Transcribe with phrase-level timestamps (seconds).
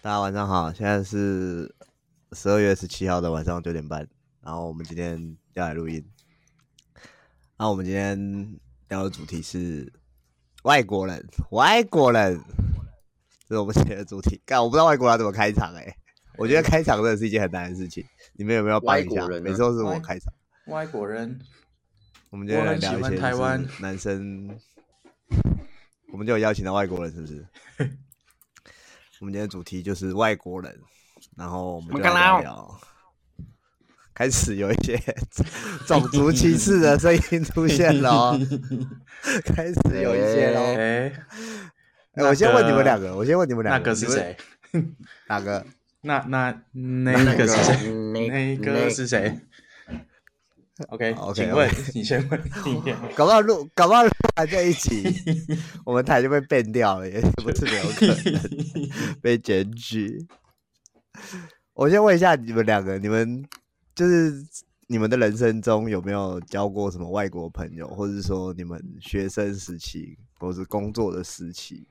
[0.00, 1.72] 大家晚上好，现在是
[2.32, 4.08] 十二月十七号的晚上九点半，
[4.40, 6.04] 然后我们今天要来录音。
[7.56, 8.58] 那我们今天
[8.88, 9.92] 聊的主题是
[10.64, 12.40] 外国人，外国人，
[13.48, 14.40] 这是我们今天的主题。
[14.44, 15.96] 干，我不知道外国人怎么开场哎、欸，
[16.36, 18.04] 我觉得开场真的是一件很难的事情。
[18.32, 19.28] 你们有没有帮一下？
[19.28, 20.32] 每次都是我开场。
[20.66, 21.38] 外国人，
[22.30, 24.58] 我们今天来聊一些台湾男生。
[26.12, 27.46] 我们就有邀请到外国人，是不是？
[29.22, 30.80] 我们今天的主题就是外国人，
[31.36, 32.80] 然后我们就来聊聊。
[34.12, 35.00] 开始有一些
[35.86, 38.36] 种族歧视的声音出现了，
[39.44, 40.60] 开始有一些喽。
[42.14, 44.36] 哎，我先问你们两个，我先问你们两个，那个是谁？
[45.28, 45.64] 哪个？
[46.02, 47.92] 那那那个是谁？
[48.12, 49.38] 那个是谁
[50.88, 51.90] ？OK，, okay 请问 okay.
[51.94, 52.40] 你先问。
[53.14, 55.04] 搞不好录，搞不好录完在一起，
[55.84, 60.26] 我们台就被 ban 掉了，也不是没有可能被检举。
[61.74, 63.44] 我先问一下你们两个，你们
[63.94, 64.44] 就是
[64.88, 71.86] 你们的人生中有没有交过什么外国朋友，或者是说你们学生时期或是工作的时期，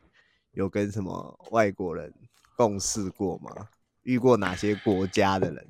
[0.54, 2.12] 有跟什么外国人
[2.58, 3.52] 共事过吗？
[4.04, 5.68] 遇过哪些国家的人？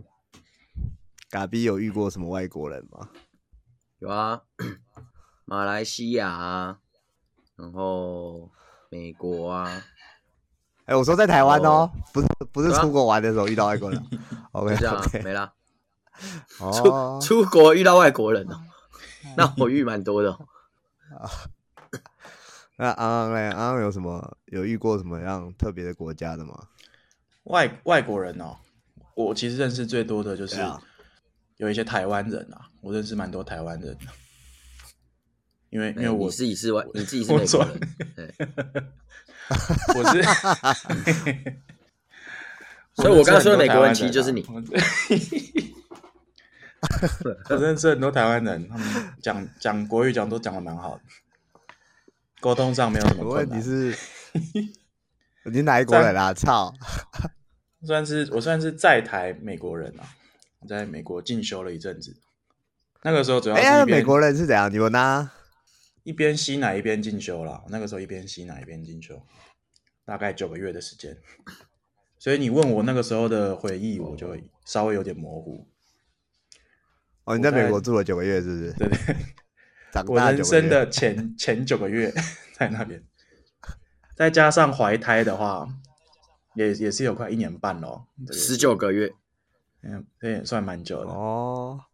[1.32, 3.08] 嘎比有遇过什么外国人吗？
[4.00, 4.42] 有啊，
[5.46, 6.80] 马来西亚啊，
[7.56, 8.52] 然后
[8.90, 9.66] 美国啊。
[10.84, 14.06] 哎、欸，我说在台湾哦，不是不是出国玩的时候遇到外国人。
[14.52, 15.54] OK，这样没了。
[16.60, 18.60] 哦，出出国遇到外国人哦，
[19.38, 20.38] 那我遇蛮多的。
[22.76, 26.68] 那安安嘞，安安有什么有遇过什么样特别的国家的吗？
[27.44, 28.58] 外外国人哦，
[29.16, 30.58] 我其实认识最多的就是。
[31.62, 34.08] 有一些台湾人啊，我认识蛮多台湾人的，
[35.70, 37.80] 因为因为我自己是外，你自己是美国人，
[39.96, 40.24] 我是
[42.98, 44.44] 所以我刚刚说的美国人其实就是你。
[47.48, 51.04] 我认识很多台湾人，他们讲讲国语讲都讲的蛮好的，
[52.40, 53.54] 沟通上没有什么问题。
[53.54, 53.96] 问题是，
[55.52, 56.34] 你哪一国人啊？
[56.34, 56.74] 操！
[57.86, 60.10] 算是我算是在台美国人啊。
[60.68, 62.16] 在美国进修了一阵子，
[63.04, 64.72] 那个时候主要是、欸、美国人是怎样？
[64.72, 65.32] 你们呢？
[66.04, 67.64] 一边吸奶一边进修了。
[67.70, 69.22] 那个时候一边吸奶一边进修，
[70.06, 71.18] 大概九个月的时间。
[72.18, 75.68] 所以你问我那个时候的回忆，我就稍微有点模糊。
[77.24, 78.74] 哦，你在美国住了九个月，是不是？
[78.74, 82.14] 对对，我人生的前前九个月
[82.54, 83.04] 在那边，
[84.16, 85.68] 再加上怀胎的话，
[86.56, 89.14] 也也是有快一年半咯，十九个月。
[89.84, 91.86] 嗯，这也算蛮久的哦。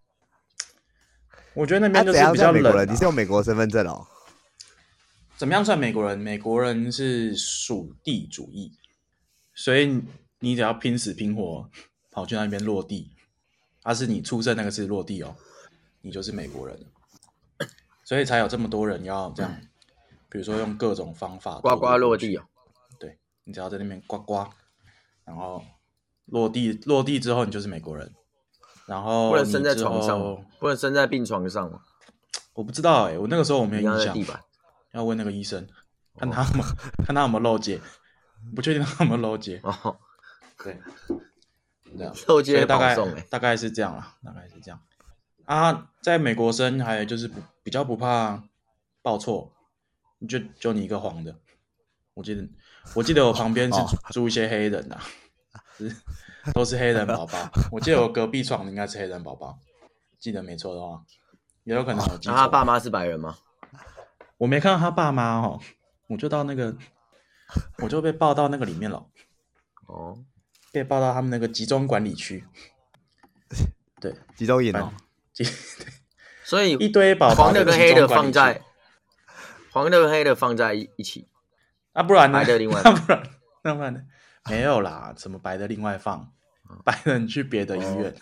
[1.53, 2.81] 我觉得那边就是比较冷、啊。
[2.81, 4.05] 啊、你是有美国身份证哦？
[5.37, 6.17] 怎么样算美国人？
[6.17, 8.73] 美国人是属地主义，
[9.55, 10.03] 所以
[10.39, 11.69] 你只要拼死拼活
[12.11, 13.15] 跑去那边落地，
[13.83, 15.35] 而、啊、是你出生那个是落地哦，
[16.01, 16.77] 你就是美国人。
[18.03, 19.61] 所以才有这么多人要这样，
[20.29, 22.43] 比如说用各种方法呱呱落地哦。
[22.99, 24.49] 对，你只要在那边呱呱，
[25.23, 25.63] 然后。
[26.27, 28.13] 落地落地之后，你就是美国人，
[28.85, 30.19] 然后不能生在床上，
[30.59, 31.81] 不能生在病床上吗？
[32.53, 34.17] 我不知道哎、欸，我那个时候我没有印象，
[34.93, 35.67] 要问那个医生，
[36.17, 37.79] 看他们、哦、看他有没有漏接，
[38.55, 39.59] 不确定他有没有漏接。
[39.63, 39.97] 哦，
[40.63, 40.77] 对，
[41.97, 42.95] 这样漏接大概
[43.29, 44.81] 大概是这样啦，大概是这样
[45.45, 45.89] 啊。
[46.01, 48.43] 在美国生还有就是不比较不怕
[49.01, 49.53] 报错，
[50.27, 51.35] 就就你一个黄的，
[52.15, 52.47] 我记得
[52.95, 55.03] 我记得我旁边是住一些黑人的、啊。
[55.03, 55.26] 是，
[56.53, 57.37] 都是黑人宝宝。
[57.71, 59.59] 我记得我隔壁床的应该是黑人宝宝，
[60.19, 61.03] 记得没错的话，
[61.63, 62.35] 也有可能有记错。
[62.35, 63.37] 他爸妈是白人吗？
[64.37, 65.59] 我没看到他爸妈哦，
[66.07, 66.75] 我就到那个，
[67.79, 69.07] 我就被抱到那个里面了。
[69.87, 70.17] 哦，
[70.71, 72.43] 被抱到他们那个集中管理区。
[73.99, 74.93] 对，集中营哦。
[75.33, 75.43] 集，
[76.43, 78.61] 所以一堆宝宝黄的跟黑的放在，
[79.71, 81.27] 黄的跟黑的放在一起。
[81.93, 82.37] 啊，不然呢？
[82.39, 83.23] 白的另外，那不然，
[83.63, 84.01] 那不然呢？
[84.49, 86.31] 没有啦， 怎么白的另外放，
[86.83, 88.15] 白的你去别的医院。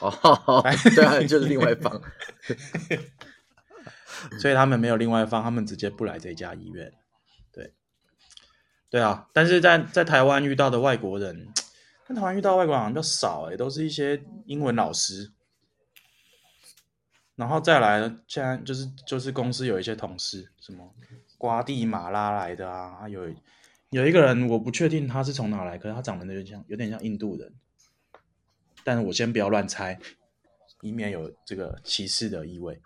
[0.00, 0.08] 哦，
[0.46, 0.62] 哦
[0.94, 2.00] 对啊，就是另外放。
[4.40, 6.92] 所以他们没有另外放，他们直接不来这家医院。
[7.52, 7.72] 对，
[8.90, 9.28] 对啊。
[9.32, 11.48] 但是在在台湾遇到的外国人，
[12.06, 15.32] 在台湾遇到外国人好像比较少诶，都是一些英文老师。
[17.36, 20.94] 然后再来，现在就是就是公司有一些同事，什么
[21.38, 23.28] 瓜地马拉来的啊，有。
[23.90, 27.52] 有一个人，我不确定他是从哪来，可是他长得有点像，有点像印度人。
[28.84, 29.98] 但是我先不要乱猜，
[30.80, 32.80] 以免有这个歧视的意味。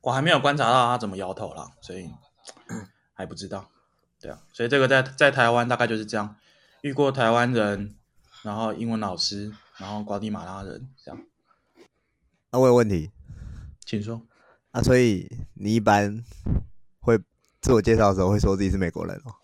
[0.00, 2.10] 我还没有观察到他怎么摇头啦，所以
[3.12, 3.70] 还不知道。
[4.18, 6.36] 对啊，所以这个在在台湾大概就是这样。
[6.80, 7.94] 遇过台湾人，
[8.42, 11.20] 然后英文老师，然后瓜地马拉人这样。
[12.50, 13.10] 那、啊、我有问题，
[13.84, 14.22] 请说。
[14.70, 16.24] 啊，所以你一般
[17.00, 17.18] 会
[17.60, 19.34] 自我介绍的时候会说自己是美国人哦？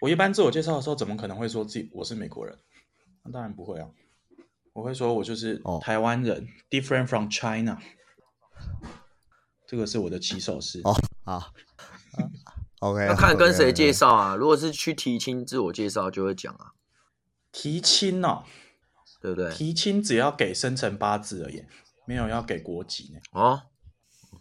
[0.00, 2.58] 我一般自我介绍的时候，怎么可能会说自己我是美国人？
[3.24, 3.88] 那当然不会啊，
[4.72, 7.78] 我会说我就是台湾人、哦、，different from China。
[9.66, 10.80] 这个是我的起手式。
[10.84, 10.94] 哦，
[11.24, 11.52] 好。
[12.80, 14.36] OK，要看跟谁介绍啊。
[14.36, 16.72] 如果是去提亲自我介绍，就会讲啊。
[17.50, 18.44] 提亲哦，
[19.20, 19.50] 对不对？
[19.50, 21.64] 提亲只要给生辰八字而已，
[22.06, 23.20] 没有要给国籍呢。
[23.32, 23.62] 哦，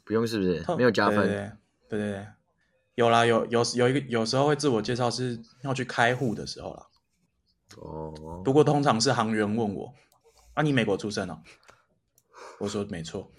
[0.04, 0.66] 不用是不是？
[0.78, 1.18] 没有加分。
[1.18, 1.38] 对对
[1.88, 2.28] 对，对对，
[2.96, 6.88] 有啦，有有有一个有时候会自我介绍是要去开户的时候啦。
[7.78, 8.42] 哦。
[8.44, 9.94] 不过通常是行员问我，
[10.54, 11.42] 啊，你美国出生哦？
[12.60, 13.32] 我说没错，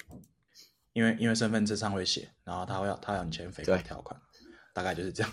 [0.92, 4.20] 因为因为身份证上会写，然后他会要他要你签肥皂条款。
[4.74, 5.32] 大概就是这样，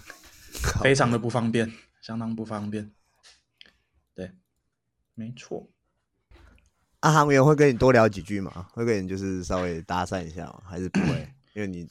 [0.81, 1.69] 非常的不方便，
[2.01, 2.93] 相当不方便。
[4.15, 4.31] 对，
[5.15, 5.69] 没错。
[7.01, 8.69] 啊，行员会跟你多聊几句吗？
[8.71, 10.61] 会跟你就是稍微搭讪一下吗？
[10.65, 11.29] 还是不会？
[11.55, 11.89] 因为你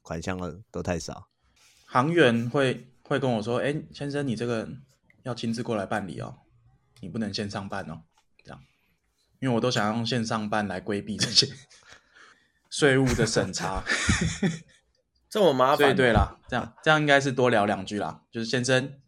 [0.00, 1.28] 款项的都太少。
[1.94, 4.68] 行员会会跟我说：“哎、欸，先生，你这个
[5.22, 6.38] 要亲自过来办理哦，
[7.00, 8.02] 你不能线上办哦。”
[8.42, 8.60] 这样，
[9.38, 11.46] 因为我都想用线上办来规避这些
[12.68, 13.84] 税务的审查。
[15.30, 15.94] 这么麻烦？
[15.94, 18.22] 对对啦，这样这样应该是多聊两句啦。
[18.32, 19.00] 就是先生，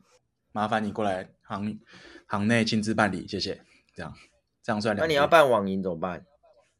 [0.52, 1.80] 麻烦你过来行
[2.28, 3.64] 行内亲自办理，谢谢。
[3.96, 4.14] 这样
[4.62, 5.04] 这样算两。
[5.04, 6.24] 那你要办网银怎么办？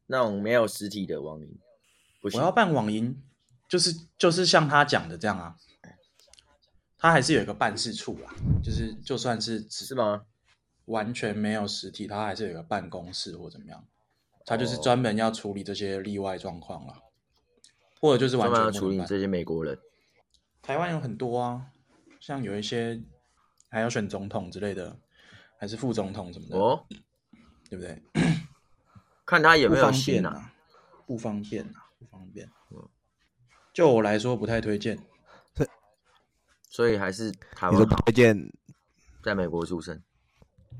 [0.05, 1.59] 那种没有实体的网银，
[2.21, 2.39] 不行。
[2.39, 3.21] 我要办网银，
[3.67, 5.57] 就是就是像他讲的这样啊，
[6.97, 8.33] 他还是有一个办事处啦。
[8.63, 10.25] 就是就算是是吗？
[10.85, 13.85] 完全没有实体，他还是有一个办公室或怎么样，
[14.45, 17.03] 他就是专门要处理这些例外状况了。
[17.99, 19.77] 或者就是完全处理这些美国人，
[20.61, 21.65] 台湾有很多啊，
[22.19, 23.01] 像有一些
[23.69, 24.97] 还要选总统之类的，
[25.57, 26.85] 还是副总统什么的，哦，
[27.69, 28.01] 对不对？
[29.25, 30.53] 看他有没有线啊，
[31.07, 32.47] 不方便啊，不方便。
[33.73, 34.99] 就我来说，不太推荐。
[36.77, 38.53] 所以还是台湾推荐
[39.23, 39.99] 在美国出生。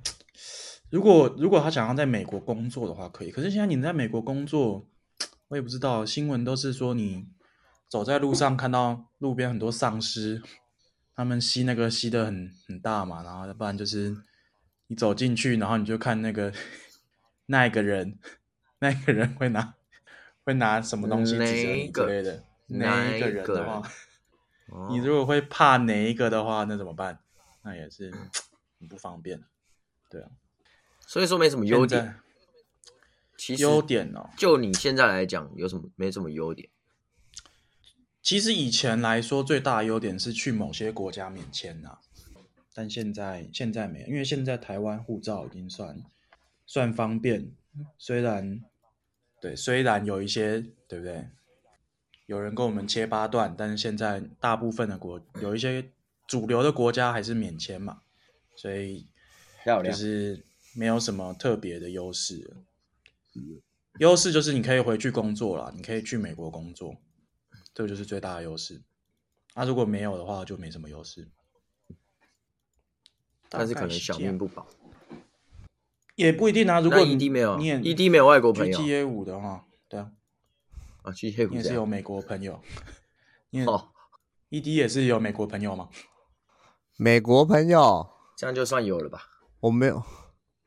[0.91, 3.31] 如果如果他想要在美国工作的话，可以。
[3.31, 4.87] 可是现在你在美国工作。
[5.47, 7.25] 我也不知道，新闻都是说你
[7.87, 10.43] 走在路上看到路边很多丧尸，
[11.15, 14.13] 他们吸那个吸的很很大嘛，然后要不然就是
[14.87, 16.53] 你走进去，然后你就看那个
[17.45, 18.19] 那一个人，
[18.79, 19.73] 那一个人会拿
[20.43, 23.89] 会拿什么东西指着你之类的，那一个人的话，
[24.89, 27.19] 你如果会怕哪一个的话，那怎么办？
[27.63, 28.11] 那也是
[28.79, 29.43] 很不方便，
[30.09, 30.29] 对啊，
[31.05, 32.19] 所以说没什么优点。
[33.37, 36.69] 其实优点哦，就你现在来讲，有什么没什么优点？
[38.21, 41.99] 其实以前来说，最大的优点是去某些国家免签呐，
[42.73, 46.03] 但现在现在没有，因为现在台湾护照已经算
[46.65, 47.51] 算方便，
[47.97, 48.63] 虽然
[49.39, 51.29] 对，虽然有一些对不对？
[52.27, 55.91] 有人跟我们切八段，但是现在大部分的国有一些
[56.27, 58.01] 主流的国家还是免签嘛，
[58.55, 59.07] 所以
[59.83, 60.45] 就是
[60.75, 62.53] 没有什么特别的优势。
[63.99, 66.97] 优势就是你可以回去工作了，你可以去美国工作，
[67.73, 68.81] 这个就是最大的优势。
[69.55, 71.29] 那、啊、如果没有的话，就没什么优势。
[73.49, 74.67] 但是可能小命不保，
[76.15, 76.81] 也不一定啊。
[76.81, 80.11] 如果 ED 没有，你 ED 没有外国朋友，GA 五的话，对啊，
[81.51, 82.59] 也是有美国朋友。
[83.65, 83.89] 哦
[84.49, 85.87] ，ED 也是有美国朋友吗？
[86.97, 89.21] 美国朋友，这样就算有了吧？
[89.61, 90.03] 我没有，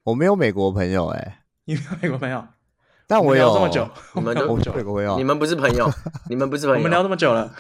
[0.04, 2.44] 我没有美国朋友、欸，哎，你没有美国朋友？
[3.06, 4.46] 但我有聊这么久， 我们都
[5.16, 5.90] 你们不是朋友，
[6.28, 6.78] 你们不是朋友。
[6.78, 7.52] 我们聊这么久了，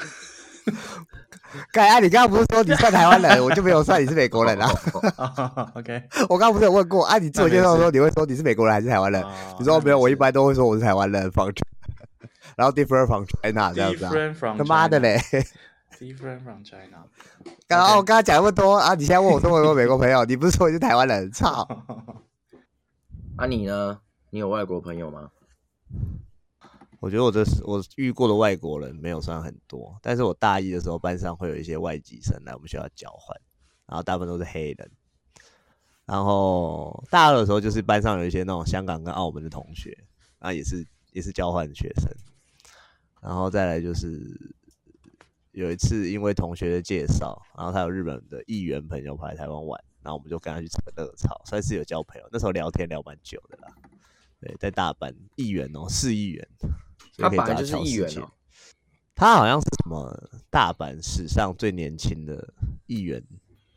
[1.72, 1.98] 盖啊！
[1.98, 4.70] 你刚刚不是说你算台湾人，我就没有算你是美国人啊。
[5.74, 7.18] OK，我刚刚不是有问过啊？
[7.18, 9.24] 你自我介绍的时候，你会说你是美国人还是台湾人？
[9.58, 11.50] 你说没有，我一般都会说我是台湾人，from，
[12.56, 14.54] 然后 different from China 这样子啊。
[14.56, 15.18] 他妈的嘞
[15.98, 17.06] ！Different from China。
[17.66, 21.30] 刚刚我刚刚讲那么多啊，你现在问我说我有没有美国朋友，你不是说你是台湾人？
[21.32, 21.66] 操！
[23.36, 24.00] 啊你呢？
[24.30, 25.30] 你有外国朋友吗？
[27.00, 33.34] 我觉得我这是我遇过的外国人没有算很多，但是我大一的时候班上会有一些外籍生来我们学校交换，
[33.86, 34.90] 然后大部分都是黑人。
[36.04, 39.96] 然后大二的时候就是班上有一些那种香港跟澳门的同学，
[40.38, 42.10] 然后也是也是交换学生。
[43.20, 44.20] 然后再来就是
[45.52, 52.28] 有一次因为同学的介绍，然后他有日本的议员朋友跑来台湾玩，然后我们就跟他去扯热炒，算是有交朋友。
[52.32, 53.68] 那时候聊天聊蛮久的啦。
[54.40, 56.48] 对，在大阪议员哦，市议员。
[57.18, 58.30] 他本来就是议员哦，
[59.14, 62.54] 他好像是什么大阪史上最年轻的
[62.86, 63.22] 议员，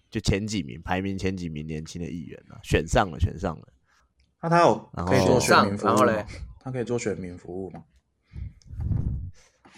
[0.10, 3.68] 就前几名，排名前几名年轻的议员啊，选上了，选上了。
[4.42, 6.26] 那他有可以做选民服务然后嘞，
[6.64, 7.84] 他可以做选民服务吗？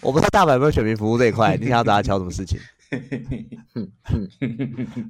[0.02, 2.60] 我不知道大阪有没有选民服务这一块， 你想要找他敲什么事情？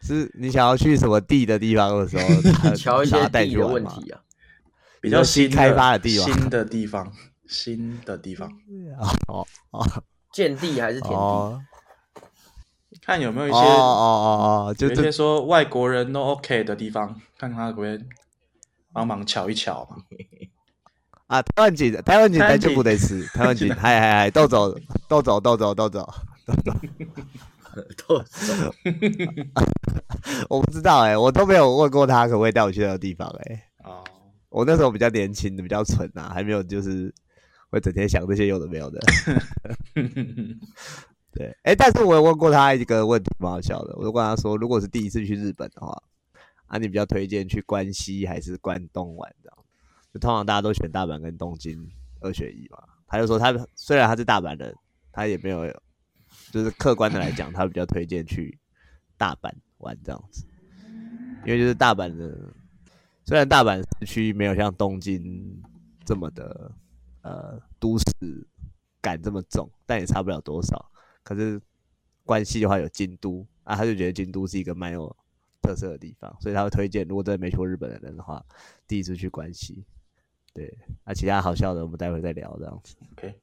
[0.00, 2.24] 是你想要去什么地的地方的时候，
[2.76, 4.20] 敲一些地的问题啊，
[5.00, 7.12] 比较新开发的地方，新的地方，
[7.46, 8.48] 新的地方。
[9.28, 9.84] 哦哦，
[10.32, 11.60] 建地还是田地？
[13.02, 17.98] 看有没有一些哦哦哦，就有些说外国人都 OK 的地方，看他可不可以
[18.92, 19.96] 帮忙瞧一瞧嘛。
[21.28, 24.74] 啊，台湾景，台湾景咱就不得吃，台湾景， 嗨嗨嗨，都走，
[25.06, 26.08] 都走，都走，都走，
[26.46, 28.24] 都走。
[30.48, 33.62] 我不知道哎、欸，我都没有问过他可不可以带我去那个地方哎、欸。
[33.84, 34.02] 哦，
[34.48, 37.12] 我那时候比较年轻的，比较蠢啊，还没有就是
[37.70, 38.98] 会整天想这些有的没有的。
[41.30, 43.94] 对，哎、欸，但是我有问过他一个问题，蛮好笑的。
[43.98, 45.94] 我就问他说，如果是第一次去日本的话，
[46.68, 49.57] 啊，你比较推荐去关西还是关东玩这样？
[50.18, 52.78] 通常大家都选大阪跟东京二选一嘛。
[53.06, 54.74] 他就说他虽然他是大阪人，
[55.12, 55.72] 他也没有。
[56.52, 58.58] 就是客观的来讲，他比较推荐去
[59.16, 60.46] 大阪玩这样子，
[61.44, 62.38] 因为就是大阪的，
[63.24, 65.60] 虽然大阪市区没有像东京
[66.04, 66.70] 这么的
[67.22, 68.46] 呃都市
[69.00, 70.90] 感这么重，但也差不了多少。
[71.22, 71.60] 可是
[72.24, 75.14] 关西的话有京都啊，他就觉得京都是一个蛮有
[75.62, 78.44] 特色的地方，所以他会推荐如果真的没去过日本的人的话，
[78.86, 79.84] 第一次去关西。
[80.58, 82.96] 对，那、啊、其他好笑的我们待会再聊这样子。
[83.12, 83.34] OK。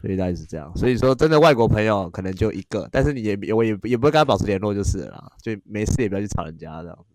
[0.00, 7.14] 所以大概是这样，所以说真的外国朋友可能就一个，但是你也我也也不会跟他保持联络就是了啦，就没事也不要去吵人家这样子。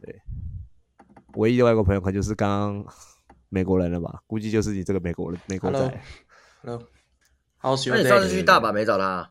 [0.00, 0.18] 对，
[1.34, 2.94] 唯一的外国朋友可能就是刚刚
[3.50, 4.22] 美国人了吧？
[4.26, 6.00] 估计就是你这个美国人，美国仔。
[6.62, 6.82] Hello，
[7.58, 7.98] 好喜欢。
[7.98, 9.30] 那你上次去大阪没找他、啊？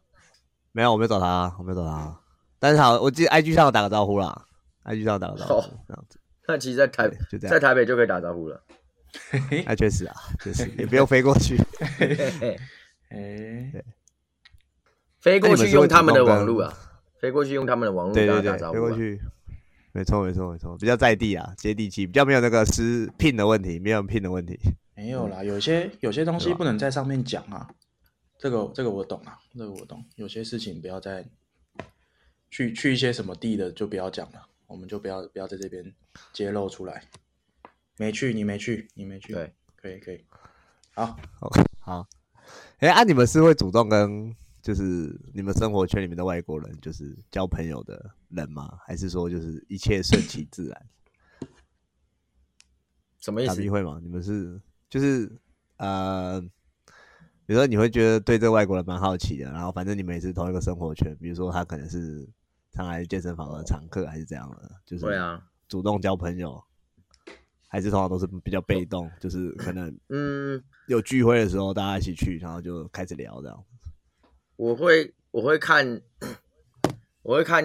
[0.72, 2.20] 没有，我没有找他，我没有找他。
[2.60, 4.46] 但是好，我记得 IG 上打个招呼啦
[4.84, 6.20] ，IG 上打个招呼、哦、这样子。
[6.48, 8.62] 那其实，在台就在台北就可以打招呼了。
[9.66, 11.58] 那 确实啊，确实 也不用飞过去。
[13.10, 13.84] 哎，
[15.20, 16.74] 飞过去用他们的网络啊，
[17.20, 19.20] 飞过去用他们的网络对对对，飞过去，
[19.92, 24.60] 没错没错没错，比较在地啊，接地气，比较没有那个失聘的问题，没有聘的问题。
[24.96, 27.68] 没有啦，有些有些东西不能在上面讲啊，
[28.38, 30.06] 这个这个我懂啊，这个我懂。
[30.16, 31.26] 有些事情不要再
[32.52, 35.94] 去去一些什么地的就不要讲了，我们就不要不要在这边
[36.32, 37.04] 揭露出来。
[38.00, 39.34] 没去，你没去，你没去。
[39.34, 40.24] 对，可以，可以。
[40.94, 41.06] 好，
[41.38, 41.52] 好，
[41.82, 42.08] 好。
[42.78, 48.80] 哎，啊，你们是会主动跟就是你们生活圈里面的外国人就是交朋友的人吗？
[48.86, 50.86] 还是说就是一切顺其自然？
[53.20, 53.70] 什么意思？
[53.70, 54.00] 会吗？
[54.02, 54.58] 你们是
[54.90, 55.30] 就是
[55.76, 56.40] 呃，
[57.46, 62.26] 比如说你会觉得对这个外国人蛮好奇的，然后反正你们也是同一个生活圈，比如说他可能是
[62.72, 64.72] 常来健身房的常客，还是这样的？
[64.86, 66.64] 就是对啊，主动交朋友。
[67.72, 73.64] 还是通常都是比较被动，就是可能嗯有聚会的时候大家一起去，然后就开始聊这样。
[74.56, 76.02] 我会我会看，
[77.22, 77.64] 我会看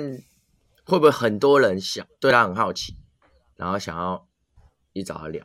[0.85, 2.95] 会不会很多人想对他很好奇，
[3.57, 4.29] 然后想要
[4.93, 5.43] 一找他聊。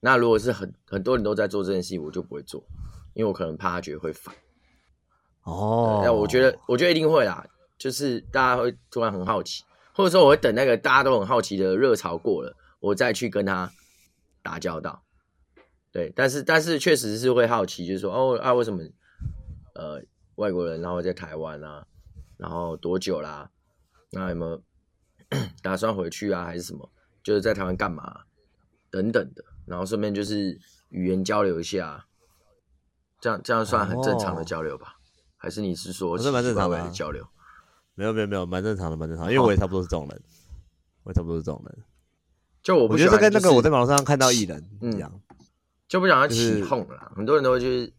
[0.00, 2.64] 那如果是很很多人都在做这件事情，我就不会做，
[3.12, 4.34] 因为我可能怕他觉得会烦。
[5.42, 7.46] 哦，那我觉得我觉得一定会啦，
[7.76, 13.70] 就是大家会突然很好奇，或者说我会等那个大家都很好奇的热潮过了，我再去跟他。
[14.48, 15.04] 打交道，
[15.92, 18.82] 对，但是但是确实是会好奇，就是说哦啊，为什么
[19.74, 20.02] 呃
[20.36, 21.86] 外国人然后在台湾啊，
[22.38, 23.50] 然后多久啦、啊？
[24.10, 24.62] 那有没有
[25.60, 26.46] 打算回去啊？
[26.46, 26.90] 还是什么？
[27.22, 28.24] 就是在台湾干嘛、啊？
[28.90, 32.06] 等等的，然后顺便就是语言交流一下，
[33.20, 34.96] 这样这样算很正常的交流吧？
[34.96, 34.96] 哦、
[35.36, 37.28] 还是你是说是蛮正常的交流？
[37.94, 40.22] 没有没有没有，蛮正常的，蛮正常的，因为我也差不多是这种人，
[41.02, 41.84] 我也差不多是这种人。
[42.68, 45.10] 就我不觉得跟那个我在网络上看到艺人一样，
[45.88, 47.10] 就不想要起哄了。
[47.16, 47.90] 很多人都会就是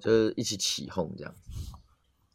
[0.00, 1.34] 就是一起起哄这样。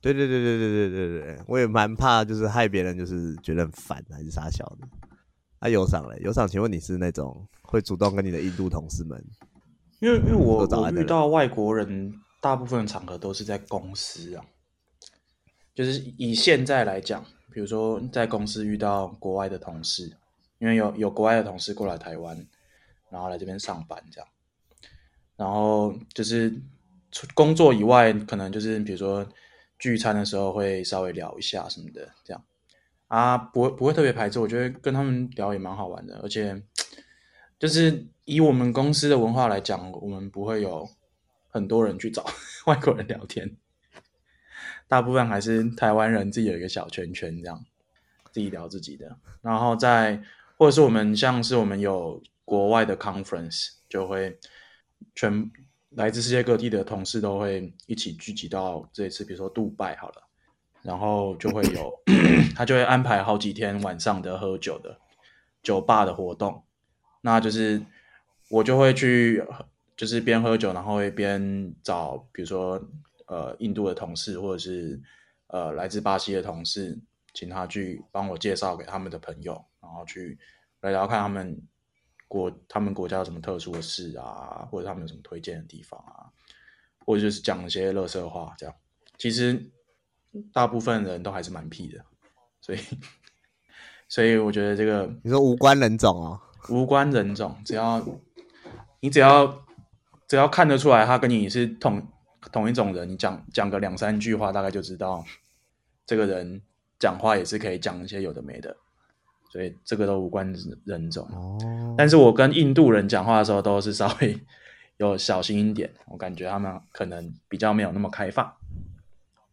[0.01, 4.89] 对对对对对对对对，我也蛮怕就是害别人，就是觉得很烦还是傻笑的。
[5.59, 9.17] 啊，有赏嘞，有赏，请问你是那种会主动跟你的印度同事们？
[10.01, 14.43] 因为因为我我遇到外国人，大部分场合都是在公司啊。
[15.73, 20.17] 就是以现在来讲，比如说在公司遇到国外的同事。
[20.59, 22.47] 因为有有国外的同事过来台湾，
[23.09, 24.29] 然后来这边上班这样，
[25.37, 26.53] 然后就是
[27.33, 29.25] 工作以外，可能就是比如说
[29.79, 32.43] 聚餐的时候会稍微聊一下什么的这样，
[33.07, 36.61] 啊，不会不会特别排斥，我觉得跟他们聊也蛮好玩的，而且
[37.57, 40.89] 就是以我们公司的文化来讲，我们不会有
[41.47, 42.25] 很多人去找
[42.67, 43.55] 外国人聊天，
[44.89, 47.65] 大部分还是台湾人自己有一个小圈圈这样。
[48.31, 50.21] 自己聊自己的，然后在
[50.59, 54.37] 或者是我们像是我们有国外的 conference，就会
[55.15, 55.49] 全
[55.91, 60.21] 来自世界各地的同事都会一起聚集到这一次，比如说杜拜好了，
[60.83, 61.91] 然后就会有
[62.55, 64.99] 他就会安排好几天晚上的喝酒的
[65.63, 66.63] 酒吧的活动，
[67.21, 67.81] 那就是
[68.49, 69.43] 我就会去。
[69.99, 72.81] 就是边喝酒，然后会边找，比如说，
[73.27, 74.97] 呃，印度的同事，或者是
[75.47, 76.97] 呃，来自巴西的同事，
[77.33, 80.37] 请他去帮我介绍给他们的朋友，然后去
[80.81, 81.61] 来聊看他们
[82.27, 86.29] 国他们国家有什么特殊的事啊，或者他们有什么推荐的地方啊，
[87.05, 88.75] 或者就是讲一些乐色话，这样。
[89.17, 89.71] 其实
[90.53, 92.05] 大部分人都还是蛮屁的，
[92.61, 92.79] 所以
[94.07, 98.05] 所以我觉得这个你说无关人种哦，无关人种，只要
[98.99, 99.65] 你只要。
[100.27, 102.07] 只要看得出来，他跟你是同
[102.51, 105.25] 同一种人，你讲讲个两三句话，大概就知道
[106.05, 106.61] 这个人
[106.99, 108.77] 讲话也是可以讲一些有的没的，
[109.49, 110.53] 所以这个都无关
[110.85, 111.27] 人种。
[111.33, 114.39] 哦，但是我跟印度人讲话的时候，都是稍微
[114.97, 118.53] 有小心一点，我感觉他们可能比较没有那么开放，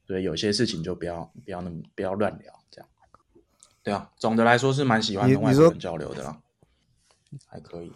[0.06, 2.88] 所以有些事情就不要不要那么不要乱聊，这样。
[3.82, 6.38] 对啊，总的来说是蛮喜欢跟外国人交流的啦，
[7.46, 7.90] 还可以。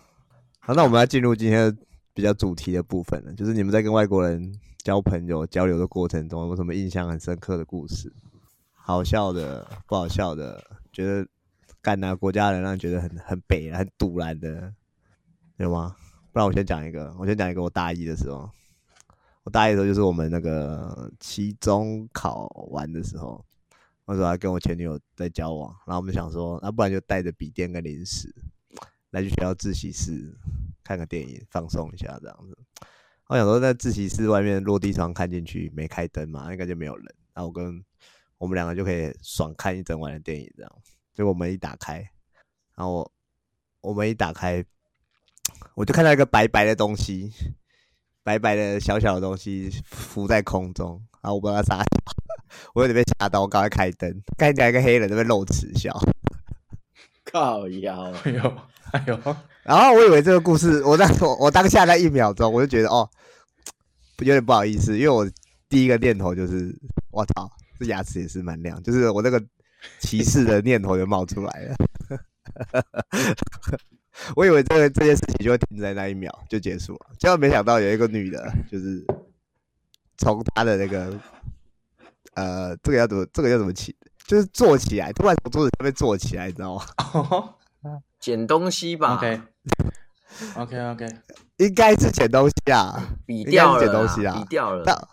[0.59, 1.77] 好，那我们要进入今天的。
[2.13, 8.13] 比较主题的部分呢，就是你们在跟外国人交朋友、交流的过程中，有什么印象很深刻的故事？
[8.75, 11.27] 好笑的、不好笑的，觉得
[11.83, 14.73] 干哪国家的人让觉得很很北、很堵然的，
[15.57, 15.97] 有吗？
[16.33, 17.63] 不然我先讲一个，我先讲一个。
[17.63, 18.51] 我大一的时候，
[19.43, 23.45] 我大一的时候就是我们那个期中考完的时候，
[24.07, 28.35] 那时候还跟我前女友在交往，然后我们想说，那不然就带着笔电跟零食
[29.11, 30.37] 来去学校自习室。
[30.83, 32.59] 看个电影放松一下这样子，
[33.29, 37.81] 我想说在自习室外面落地窗看进去没开灯嘛，应该就没有人，然后我跟
[38.39, 40.73] 我们两个就可以爽看一整晚的电影这样。
[41.21, 41.97] 结果我们一打开，
[42.75, 43.13] 然后我，
[43.83, 44.65] 我们一打开，
[45.75, 47.31] 我就看到一个白白的东西，
[48.23, 51.85] 白白的小小的东西浮在空中，然后我不知道啥，
[52.73, 55.95] 我有点被吓到，我赶快开灯，看起来一个黑人在那边露齿笑，
[57.31, 58.57] 靠腰，哎呦，
[58.93, 59.37] 哎呦。
[59.63, 63.07] 然后我以为这个故事，我当我我当下那一秒钟，我就觉得哦，
[64.21, 65.31] 有点不好意思，因为我
[65.69, 66.75] 第一个念头就是，
[67.11, 67.47] 我操，
[67.79, 69.39] 这牙齿也是蛮亮，就是我那个
[70.01, 71.77] 歧视的念头就冒出来了。
[74.37, 79.03] 我以为这个这件事情就会停在那一秒就结束了，结果没想到有一个女的， 就是
[80.19, 81.19] 从她的那个
[82.35, 86.85] 呃，这个要怎么，这个要怎么起，就是坐起来，突然从桌子上面坐起来，你知道吗？
[88.19, 89.15] 捡东西吧。
[90.57, 91.07] OK，OK，OK，
[91.57, 95.09] 应该是捡东西啊，比掉了，捡东西啊，笔掉了。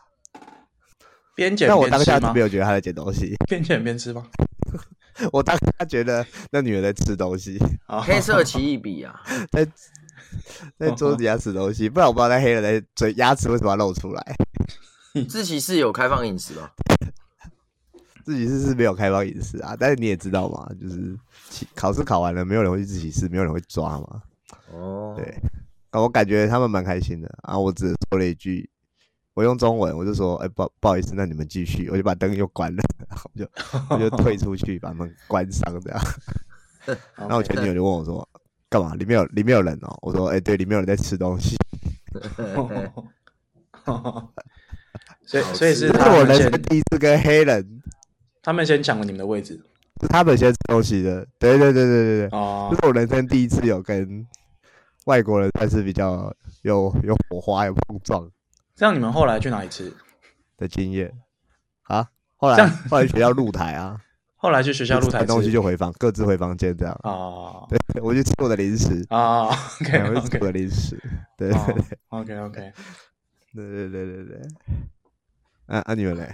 [1.34, 1.70] 边捡边吃吗？
[1.70, 4.28] 但我当下就没有觉得他在捡东西，边捡边吃吗？
[5.32, 9.68] 我当他觉得那女人在吃东西，黑色奇异笔啊， 在
[10.78, 14.36] 在桌子底下吃东西，不然我不知道那黑人的嘴牙齿为什么要露出来。
[15.28, 16.70] 自习室有开放饮食吗？
[18.24, 21.18] 自习室是没有开放饮食啊，但是你也知道嘛，就是
[21.74, 24.22] 考试考完了，没有人会去自习室，没有人会抓嘛。
[24.72, 25.42] 哦，对，
[25.92, 27.58] 我感觉他们蛮开心的啊。
[27.58, 28.70] 我只说了一句，
[29.38, 33.48] 我用中文，我就说，哎、欸，不不好意思，那你们继续，我就把灯又关了， 然后我就
[33.92, 36.02] 我就退出去，把门关上这样。
[37.16, 38.28] 然后我前女友就问我说，
[38.68, 38.96] 干嘛？
[38.96, 39.96] 里面有里面有人哦？
[40.02, 41.56] 我说，哎、欸，对，里面有人在吃东西。
[45.24, 47.80] 所以所以是我人生第一次跟黑人。
[48.42, 49.54] 他们先抢了你们的位置，
[50.02, 51.24] 是他们先吃东西的。
[51.38, 54.26] 对对对对对对，哦，这是我人生第一次有跟
[55.06, 58.28] 外国人，但是比较有有火花、有碰撞。
[58.78, 59.92] 这样你们后来去哪里吃
[60.56, 61.12] 的经验
[61.86, 62.12] 啊？
[62.36, 64.00] 后来 后来学校露台啊，
[64.38, 66.96] 后来去学校露台吃东西就回房，各自回房间这样。
[67.04, 69.48] 哦， 对，我去吃我的零食啊
[69.82, 70.96] ，OK，我去吃我的零食。
[71.36, 72.74] 对对对，OK OK，
[73.56, 74.42] 对对对对对。
[75.66, 76.32] 啊啊，你们嘞？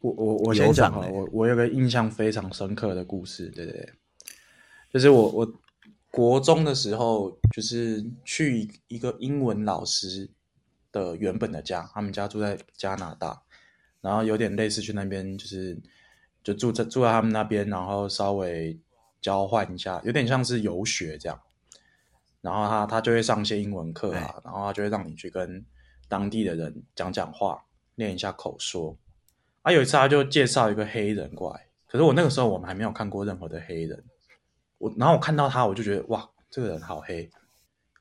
[0.00, 3.92] 我我我先讲哈，我我有个印象非常深刻的故事，对对对，
[4.94, 5.52] 就是我我
[6.10, 10.30] 国中的时候，就是去一个英文老师
[10.98, 13.42] 的原本的家，他们家住在加拿大，
[14.00, 15.78] 然后有点类似去那边，就是
[16.42, 18.78] 就住在住在他们那边，然后稍微
[19.20, 21.40] 交换一下，有点像是游学这样，
[22.40, 25.64] 然后他他就会上一些英文课啊，然后他就会让你去跟
[26.08, 27.64] 当地的人讲讲话，
[27.96, 28.96] 练一下口说。
[29.62, 34.02] 啊，有一次他就介绍一个黑人过来，可是我那个时候我们还没有看过任何的黑人，
[34.78, 37.24] 我然后我看到他，我就觉得哇，这个人好黑，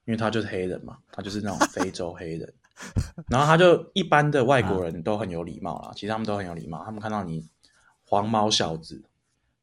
[0.06, 2.54] 因为他就是黑人嘛，他就是那种非洲黑人。
[3.30, 7.48] 然后他就一般的外国人都很有礼貌啦，其实他们都很有礼貌，他们看到你
[8.06, 9.04] 黄毛小子，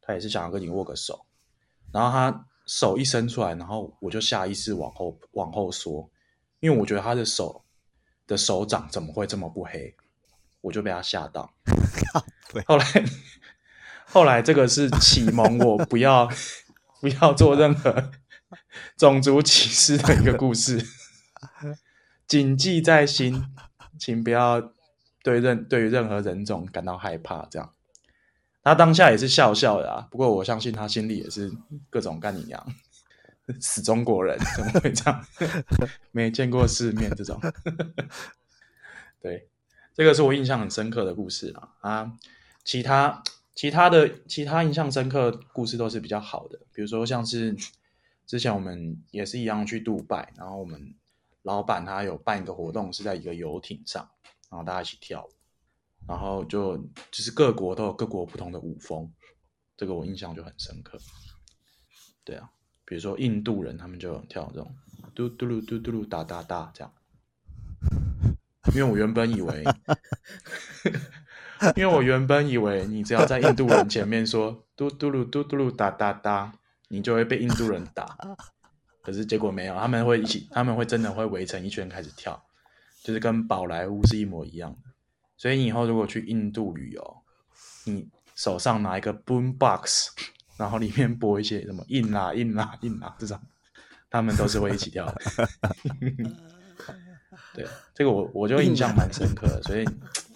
[0.01, 1.25] 他也是想要跟你握个手，
[1.93, 6.11] 然后他手一伸出来，然后我就下意识往后往后缩，
[6.61, 7.65] 因为我觉得他的手
[8.27, 9.95] 的手掌怎么会这么不黑，
[10.61, 11.53] 我就被他吓到。
[12.67, 12.85] 后来
[14.07, 16.29] 后来这个是启蒙我不要
[17.01, 18.11] 不要做任何
[18.97, 20.85] 种族歧视的一个故事，
[22.27, 23.45] 谨记在心，
[23.99, 24.73] 请不要。
[25.23, 27.73] 对任对于任何人种感到害怕，这样，
[28.63, 30.07] 他当下也是笑笑的啊。
[30.11, 31.51] 不过我相信他心里也是
[31.89, 32.63] 各种干你娘，
[33.59, 35.27] 死中国人怎么会这样？
[36.13, 37.41] 没见过世面这种。
[39.23, 39.49] 对，
[39.95, 41.71] 这个是我印象很深刻的故事啊。
[41.81, 42.13] 啊，
[42.63, 43.23] 其他
[43.55, 47.57] 其他的其他印象深刻故事都是比较好的，比如说像是
[48.27, 50.95] 之前我们也是一样去杜拜，然后我们
[51.45, 54.07] 老板他有办一个活动，是在一个游艇上。
[54.51, 55.31] 然后大家一起跳舞，
[56.07, 56.77] 然后就
[57.11, 59.11] 就是各国都有各国不同的舞风，
[59.77, 60.97] 这个我印象就很深刻。
[62.23, 62.49] 对啊，
[62.85, 64.73] 比如说印度人他们就有跳这种
[65.13, 66.93] 嘟嘟噜嘟嘟噜哒哒哒这样。
[68.75, 69.65] 因为我原本以为，
[71.75, 76.53] 因为我原本以为你只要在印度人前面说嘟嘟噜嘟嘟噜哒哒哒，
[76.89, 78.17] 你就会被印度人打。
[79.05, 82.43] 可是结果没有，他们会一起，他们会真的会围成一圈开始跳。
[83.03, 84.91] 就是跟宝莱坞是一模一样的，
[85.37, 87.17] 所以你以后如果去印度旅游，
[87.85, 90.09] 你手上拿一个 boom box，
[90.57, 93.39] 然后里面播一些什么印啦印啦印啦这种，
[94.09, 95.49] 他们都是会一起跳的。
[97.53, 99.85] 对，这个我我就印象蛮深刻的，所以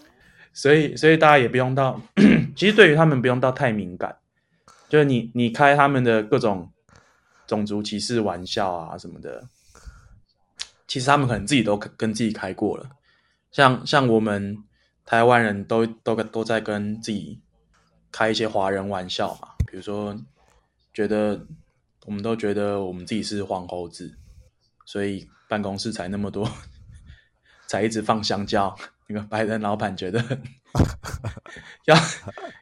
[0.53, 1.99] 所以所以大家也不用到，
[2.55, 4.15] 其实对于他们不用到太敏感，
[4.91, 6.71] 就是你你开他们的各种
[7.49, 9.49] 种族歧视玩笑啊什么的。
[10.87, 12.89] 其实他们可能自己都跟自己开过了，
[13.51, 14.57] 像像我们
[15.05, 17.41] 台湾人都都都在跟自己
[18.13, 20.17] 开一些华人玩笑嘛，比如说
[20.95, 21.47] 觉得
[22.07, 24.17] 我们都觉得我们自己是黄猴子，
[24.87, 26.51] 所以办公室才那么多，
[27.69, 28.75] 才一直放香蕉。
[29.11, 30.23] 那个白人老板觉得
[31.85, 31.97] 要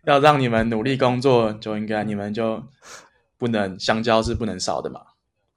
[0.05, 2.62] 要让你们努力工作，就应该你们就
[3.38, 5.01] 不能香蕉是不能少的嘛，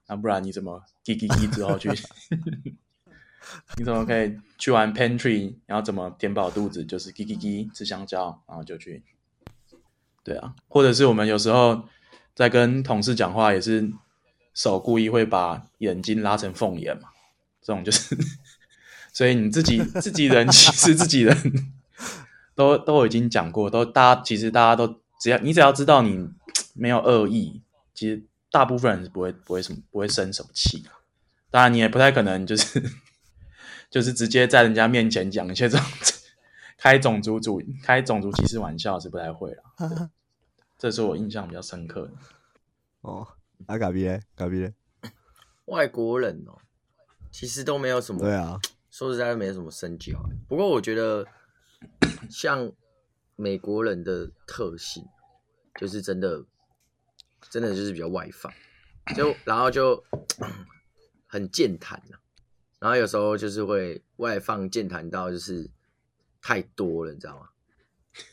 [0.08, 0.84] 那不然你怎么？
[1.06, 1.90] 叽叽叽之后去，
[3.78, 5.56] 你怎么可以去玩 pantry？
[5.66, 6.86] 然后怎么填饱肚子？
[6.86, 9.04] 就是叽叽叽吃香蕉，然后就去。
[10.24, 11.86] 对啊，或者是我们有时候
[12.36, 13.92] 在跟同事讲话，也是
[14.54, 17.10] 手故意会把眼睛拉成凤眼嘛。
[17.62, 18.16] 这种就是，
[19.12, 21.36] 所以你自己自己人 其实自己人，
[22.54, 26.30] 都都已经讲过，都大家其实大家都只要你只要知道你
[26.74, 27.62] 没有恶意，
[28.00, 28.26] 其实。
[28.52, 30.90] 大部分人是不会不会什么不会生什么气的，
[31.52, 32.82] 当然你也不太可能就是
[33.92, 35.86] 就是直接在人家面前讲一些这种
[36.80, 39.64] 开种族主开种族歧视玩笑是不太会了，
[40.80, 42.14] 这是我印象比较深刻的。
[43.02, 43.28] 哦，
[43.68, 44.74] 阿嘎比嘞，嘎比嘞，
[45.66, 46.58] 外国人哦，
[47.30, 48.60] 其实都没有什么，对啊，
[48.90, 50.20] 说实在没有什么深交。
[50.48, 51.24] 不过我觉得
[52.32, 52.72] 像
[53.36, 55.06] 美国人的特性，
[55.80, 56.46] 就是真的。
[57.50, 58.54] 真的就是比较外放，
[59.16, 60.04] 就然后就
[61.28, 62.02] 很健谈，
[62.80, 65.70] 然后有时候就是会外放健谈到就是
[66.42, 67.50] 太多了，你知道吗？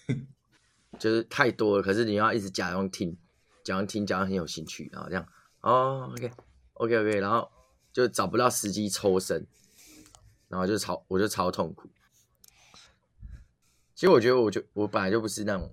[0.98, 3.16] 就是太多了，可是你要一直假装听，
[3.62, 5.26] 假装听，假装很有兴趣，然后这样
[5.60, 6.30] 哦，OK
[6.74, 7.50] OK OK，然后
[7.92, 9.46] 就找不到时机抽身，
[10.48, 11.88] 然后就超我就超痛苦。
[13.94, 15.70] 其实我觉得我就我本来就不是那种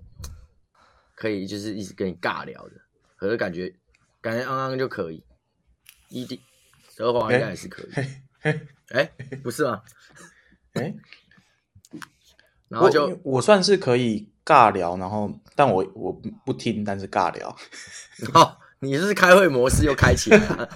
[1.13, 2.81] 可以就是一直跟你尬聊的。
[3.23, 3.73] 可是感觉
[4.19, 5.23] 感觉昂昂就可以，
[6.09, 6.37] 一定
[6.97, 7.87] 德华应该也是可以。
[8.89, 9.09] 哎、
[9.41, 9.81] 不是吗？
[10.73, 10.95] 哎、欸，
[12.67, 16.11] 然后就我，我算是可以尬聊，然后但我我
[16.45, 17.47] 不听，但是尬聊。
[18.33, 20.69] 哦，你是开会模式又开启了。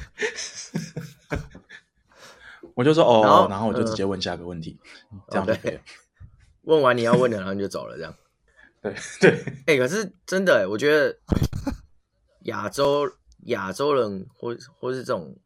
[2.76, 4.80] 我就说哦然后，然后我就直接问下个问题，
[5.12, 5.82] 呃、这样就可以、哦、
[6.62, 8.16] 问完你要问的，然后你就走了，这样。
[8.80, 9.32] 对对。
[9.66, 11.20] 哎、欸，可是真的，我觉得。
[12.48, 13.10] 亚洲
[13.48, 15.38] 亚洲人或或是这种，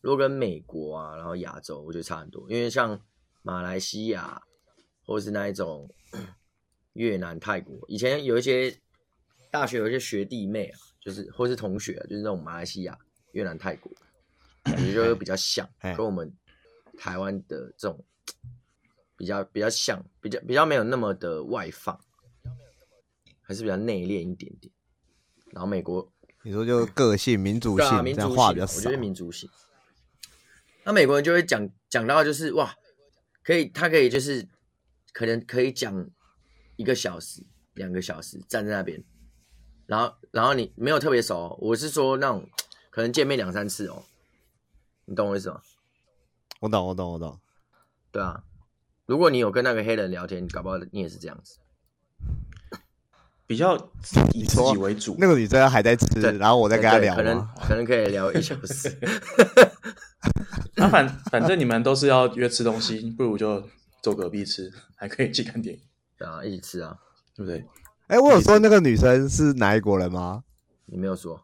[0.00, 2.50] 如果跟美国啊，然后亚洲，我觉得差很多。
[2.50, 2.98] 因为像
[3.42, 4.40] 马来西亚，
[5.04, 5.88] 或是那一种
[6.94, 8.74] 越南、泰国，以前有一些
[9.50, 12.98] 大学有一些学弟妹啊，就是或是同学啊，就是那种马来西亚、
[13.32, 13.92] 越南、泰国，
[14.64, 16.34] 感觉就会比较像，跟我们
[16.96, 18.02] 台湾的这种
[19.18, 22.00] 比较比较像，比较比较没有那么的外放，
[23.42, 24.72] 还是比较内敛一点点。
[25.52, 26.10] 然后美国。
[26.48, 28.78] 你说就个性、民族性，这样话比较少。
[28.78, 29.50] 我觉得民族性。
[30.82, 32.74] 那美国人就会讲讲到就是哇，
[33.44, 34.48] 可以他可以就是
[35.12, 36.08] 可能可以讲
[36.76, 37.42] 一个小时、
[37.74, 39.04] 两个小时站在那边，
[39.84, 42.48] 然后然后你没有特别熟，我是说那种
[42.88, 44.02] 可能见面两三次哦，
[45.04, 45.60] 你懂我意思吗？
[46.60, 47.38] 我懂，我懂，我懂。
[48.10, 48.42] 对啊，
[49.04, 51.58] 如果你有跟那个黑人聊天，搞不好你也是这样子，
[53.48, 53.74] 比较
[54.34, 55.16] 以自己为主。
[55.18, 58.94] 那个女生还在吃，然后我在跟她聊，可能可能可以聊一小时。
[60.76, 63.66] 那、啊、反反正你们都是要约吃东西，不如就
[64.02, 65.80] 坐隔壁吃，还可以一起看电影。
[66.18, 66.94] 对啊，一起吃啊，
[67.34, 67.58] 对不对？
[68.08, 70.44] 哎、欸，我有说那个女生是哪一国人吗？
[70.84, 71.42] 你没有说，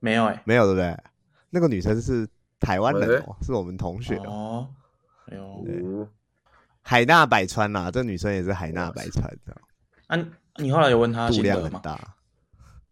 [0.00, 0.96] 没有哎、欸，没有对不对？
[1.50, 2.26] 那个女生是
[2.58, 4.68] 台湾人哦，是我们同学哦。
[5.26, 6.08] 哎呦，
[6.82, 9.56] 海纳百川呐，这女生也是海纳百川的。
[10.08, 10.18] 啊，
[10.58, 11.98] 你后来有问他度量很大？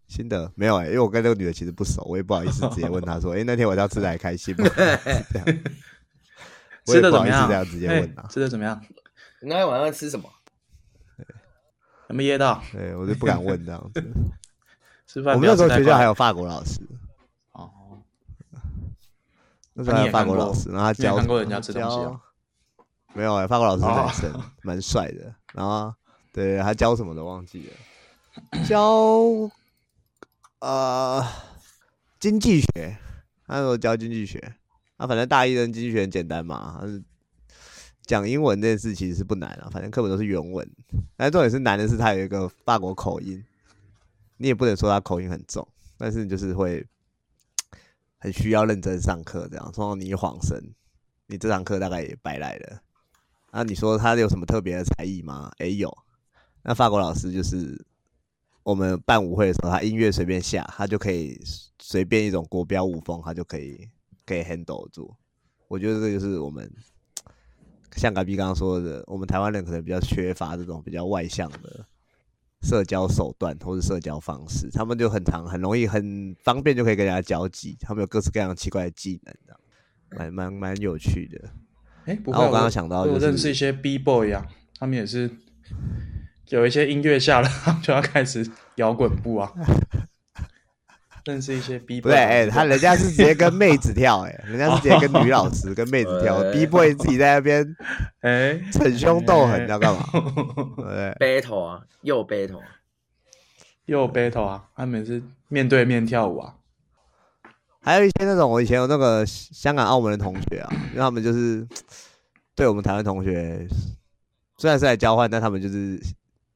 [0.09, 4.69] 心得没有哎、欸，因为我跟这个女的其实不熟，我也不好意思直接问她说，哎、欸，那天晚上吃的还开心吗？
[4.77, 5.47] 这样，
[6.85, 7.49] 吃的怎么样？
[7.49, 8.79] 这样直接问她，吃的怎么样？
[9.41, 10.29] 那天晚上吃什么？
[12.11, 12.63] 有没噎到？
[12.73, 14.05] 对，我就不敢问这样子。
[15.07, 15.35] 吃饭。
[15.35, 16.79] 我们那时候学校还有法国老师。
[17.53, 17.71] 哦。
[19.73, 21.17] 那时候还有法国老师，然后他教。
[21.17, 22.21] 看过人家吃东西啊？
[23.15, 25.35] 没有哎、欸，法国老师是男生，蛮、哦、帅的。
[25.55, 25.95] 然后，
[26.33, 28.65] 对，他教什么都忘记了。
[28.67, 29.51] 教
[30.61, 31.23] 呃
[32.19, 32.97] 经济学，
[33.47, 34.55] 他说教经济学。
[34.97, 36.81] 他反正大一的经济学很简单嘛，
[38.07, 40.69] 讲英文这件事其实是不难啊，反正课本都是原文。
[41.17, 43.45] 但重点是难的是他有一个法国口音，
[44.37, 45.67] 你也不能说他口音很重，
[45.99, 46.87] 但是你就是会
[48.19, 49.73] 很需要认真上课这样。
[49.73, 50.73] 通常你一晃神，
[51.27, 52.81] 你这堂课大概也白来了。
[53.51, 55.51] 啊，你说他有什么特别的才艺吗？
[55.59, 55.93] 诶，有。
[56.63, 57.85] 那法国老师就是
[58.63, 61.41] 我们办舞会的时候，他音乐随便下，他就可以
[61.81, 63.89] 随便一种国标舞风，他就可以
[64.25, 65.15] 可以 handle 住。
[65.69, 66.71] 我觉得这就是我们。
[67.95, 71.87] 像嘎比刚刚说的，我们台湾人可能比较缺乏这种比较外向的
[72.63, 79.61] 社交手段或是社交方式，他们就很常很容易很方便就可以跟人家交际，他们有各式各样奇怪的技能，这样
[80.17, 81.51] 蛮蛮蛮有趣的。
[82.07, 84.43] 哎、欸，不过我刚刚想到、就是，我认识一些 B boy 啊，
[84.79, 85.31] 他们也是
[86.49, 89.53] 有一些音乐下了，他 们就要开始摇滚步啊。
[91.25, 97.77] 认识一些 B boy，对，哎、欸，他人家是直接跟妹子跳、欸，哎， 人家是直接跟女老师跟妹子跳，B boy 自己在那边，
[98.23, 100.05] 哎，逞凶斗狠，你知道干嘛？
[100.77, 102.61] 对，battle 啊，又 battle，
[103.85, 106.57] 又 battle 啊，他们是面对面跳舞啊。
[107.81, 111.65] 还有一些那种，我以前有那个香港、澳门的同学啊，因为他们就是
[112.57, 113.65] 对我们台湾同学，
[114.59, 116.01] 虽然是来交换，但他们就是。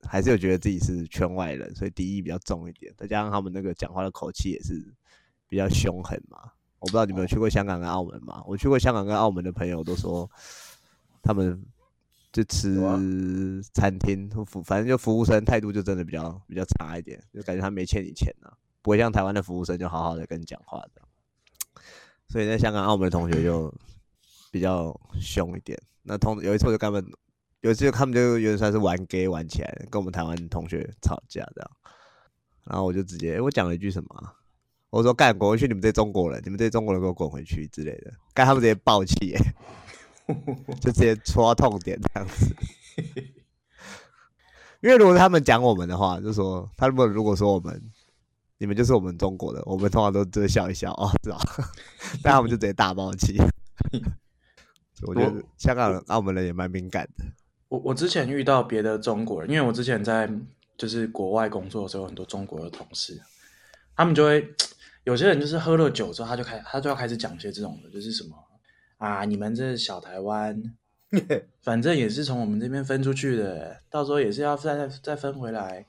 [0.09, 2.93] 还是有觉得自己是圈外人，所以敌意比较重一点。
[2.97, 4.95] 再加上他们那个讲话的口气也是
[5.49, 6.39] 比较凶狠嘛。
[6.79, 8.43] 我不知道你们有去过香港跟澳门吗？
[8.47, 10.31] 我去过香港跟澳门的朋友都说，
[11.23, 11.61] 他们
[12.33, 21.03] 就吃餐厅服，反正就服务生态度就真的比较比较差一点，就感觉他没欠你钱呢、啊，不会像台湾的服务生就好好的跟你讲话的。
[22.29, 23.75] 所以在香港、澳门的同学就
[24.51, 25.81] 比较凶一点。
[26.03, 27.05] 那同有一次我就跟他们。
[27.61, 31.71] 有一次他们就有点算是玩 gay 玩起来，跟我们台湾同学吵架这样，
[32.65, 34.09] 然后我就直接我讲了一句什么，
[34.91, 39.35] 我说干滚回去，你们这中国人，你们这中国人给我滚回去之类的，干他们直接爆气，
[40.81, 42.55] 就直接戳到痛点这样子。
[44.81, 47.83] 因为如果他们讲我们的话，就说他们如果说我们，
[48.59, 51.39] 你们就是我们中国的，我们通常都只会笑一笑哦，是吧？
[52.23, 53.37] 但他们就直接大爆气。
[55.07, 57.25] 我觉得香港人、澳门人也蛮敏感的。
[57.69, 60.31] 我我之前遇到别的中国人，因为我之前在
[60.79, 63.21] 就是国外工作的时候，很多中国的同事，
[63.97, 64.49] 他们就会
[65.05, 68.37] 有些人就是喝了酒之后，他就开他就要开始讲一些这种的，就是什么
[68.99, 70.63] 啊，你们这小台湾，
[71.61, 75.85] 反正也是从我们这边分出去的，到时候也是要再再分回来。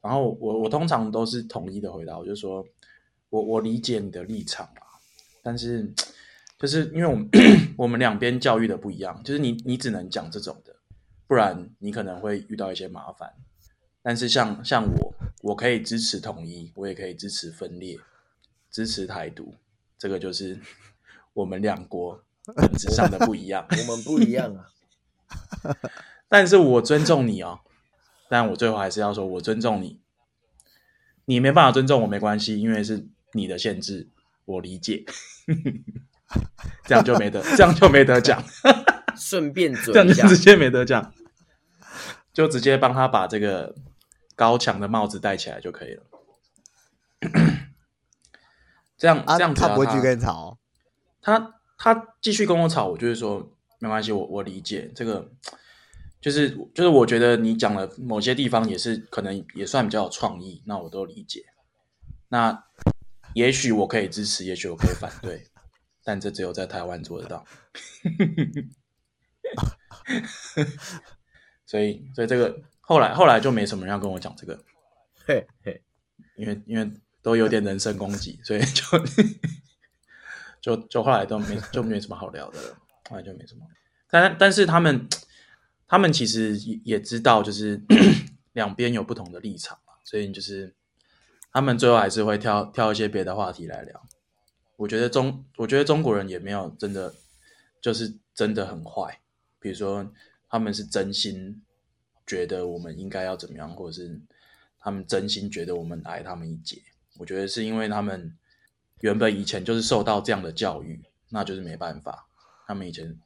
[0.00, 2.64] 然后我我通常都是统一的回答，我就说
[3.28, 4.96] 我我理解你的立场啊，
[5.42, 5.86] 但是
[6.58, 7.28] 就是因为我们
[7.76, 10.69] 我们两边教育的不一样，就是你你只能讲这种的。
[11.30, 13.32] 不然你可能会遇到一些麻烦，
[14.02, 18.00] 但是像像我，我可以支持统一，我也可以支持分裂，
[18.68, 19.54] 支持台独，
[19.96, 20.58] 这个就是
[21.32, 22.20] 我们两国
[22.56, 23.64] 本质上的不一样。
[23.70, 24.66] 我们不一样啊，
[26.28, 27.60] 但是我尊重你哦，
[28.28, 30.00] 但我最后还是要说，我尊重你，
[31.26, 34.08] 你没办法尊重我没关系，因为是你的限制，
[34.46, 35.04] 我理解，
[36.86, 38.42] 这样就没得，这样就没得讲，
[39.16, 41.14] 顺便嘴这样就直接没得讲。
[42.32, 43.74] 就直接帮他把这个
[44.34, 46.02] 高墙的帽子戴起来就可以了。
[48.96, 50.58] 这样、啊、这样子他，他不会去跟你吵。
[51.22, 55.30] 他他继续跟我吵，我就是说没关系，我我理解这个，
[56.20, 61.44] 就是就是我觉得你讲的某些地方也是可能也算比较有创意，那我都理解。
[62.28, 62.64] 那
[63.34, 65.46] 也许我可以支持，也许我可以反对，
[66.04, 67.44] 但这只有在台湾做得到。
[71.70, 74.58] 所以，所以这个后来后来就没什么人要跟我讲这个，
[75.24, 75.80] 嘿嘿，
[76.36, 76.90] 因为因为
[77.22, 78.84] 都有点人身攻击，所以就
[80.60, 82.76] 就就后来都没就没什么好聊的了，
[83.08, 83.60] 后来就没什么。
[84.10, 85.08] 但但是他们
[85.86, 87.80] 他们其实也也知道，就是
[88.54, 90.74] 两边有不同的立场嘛，所以就是。
[91.52, 94.00] 他们最后还是会挑挑一些别的话题来聊。
[94.76, 97.12] 我觉得中，我觉得中国人也没有真的
[97.80, 99.18] 就是真的很坏。
[99.58, 100.12] 比如说，
[100.50, 101.62] 他们是真心
[102.26, 104.20] 觉得我们应该要怎么样，或者是
[104.78, 106.82] 他们真心觉得我们矮他们一截。
[107.18, 108.36] 我觉得是因为他们
[109.00, 112.26] 原本以前就是受到这样的教育，那就是没办法。
[112.66, 113.18] 他们以前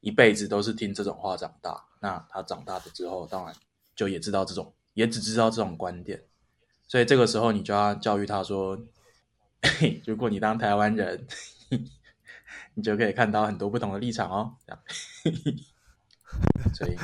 [0.00, 3.54] 一辈子都是听这种话长大，那他长大了之后，当然
[3.96, 6.22] 就也知道这种，也只知道这种观点。
[6.86, 8.78] 所以这个时候，你就要教育他说
[10.06, 11.26] ：“如果你当台湾人，
[12.74, 14.82] 你就可以看到很多不同的立场哦。”这样，
[16.74, 16.96] 所以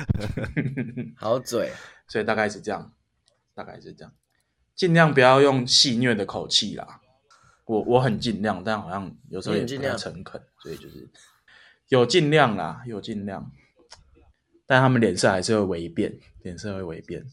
[1.17, 1.73] 好嘴，
[2.09, 2.93] 所以大概是这样，
[3.55, 4.13] 大概是这样，
[4.75, 7.01] 尽量不要用戏谑的口气啦。
[7.67, 11.09] 我我很尽量，但好像有时候也不太诚恳，所以就是
[11.89, 13.53] 有尽量啦，有尽量，
[14.67, 17.25] 但他们脸色还是会微变，脸色会微变。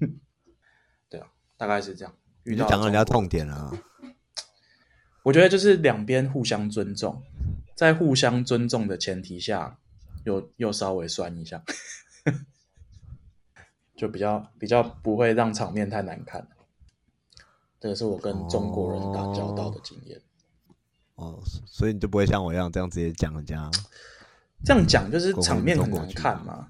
[1.08, 2.14] 对啊大概是这样，
[2.44, 3.72] 遇到讲人家痛点啊。
[5.22, 7.22] 我觉得就是两边互相尊重，
[7.76, 9.78] 在互相尊重的前提下，
[10.24, 11.62] 又又稍微酸一下，
[13.96, 16.46] 就比较比较不会让场面太难看。
[17.80, 20.20] 这个是我跟中国人打交道的经验。
[21.16, 23.70] 哦，所以你就不会像我一样这样直接讲人家？
[24.64, 26.68] 这样讲就是 场面很难看嘛。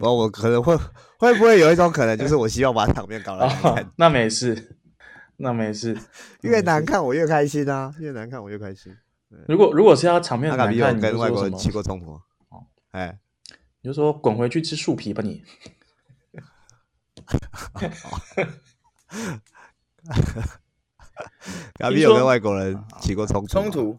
[0.00, 0.76] 我我可能会
[1.18, 3.72] 会不会有一种可能，就是我希望把场面搞得难看。
[3.72, 4.76] 哦，那没事，
[5.36, 5.98] 那没事，
[6.42, 8.96] 越难看我越开心啊，越难看我越开心。
[9.48, 12.12] 如果如果是要场面难看，你跟外国人起过冲突？
[12.48, 13.18] 哦，哎，
[13.80, 15.42] 你就说滚回去吃树皮吧你。
[21.74, 23.48] 嘎比有跟外国人起过冲突？
[23.48, 23.98] 冲突？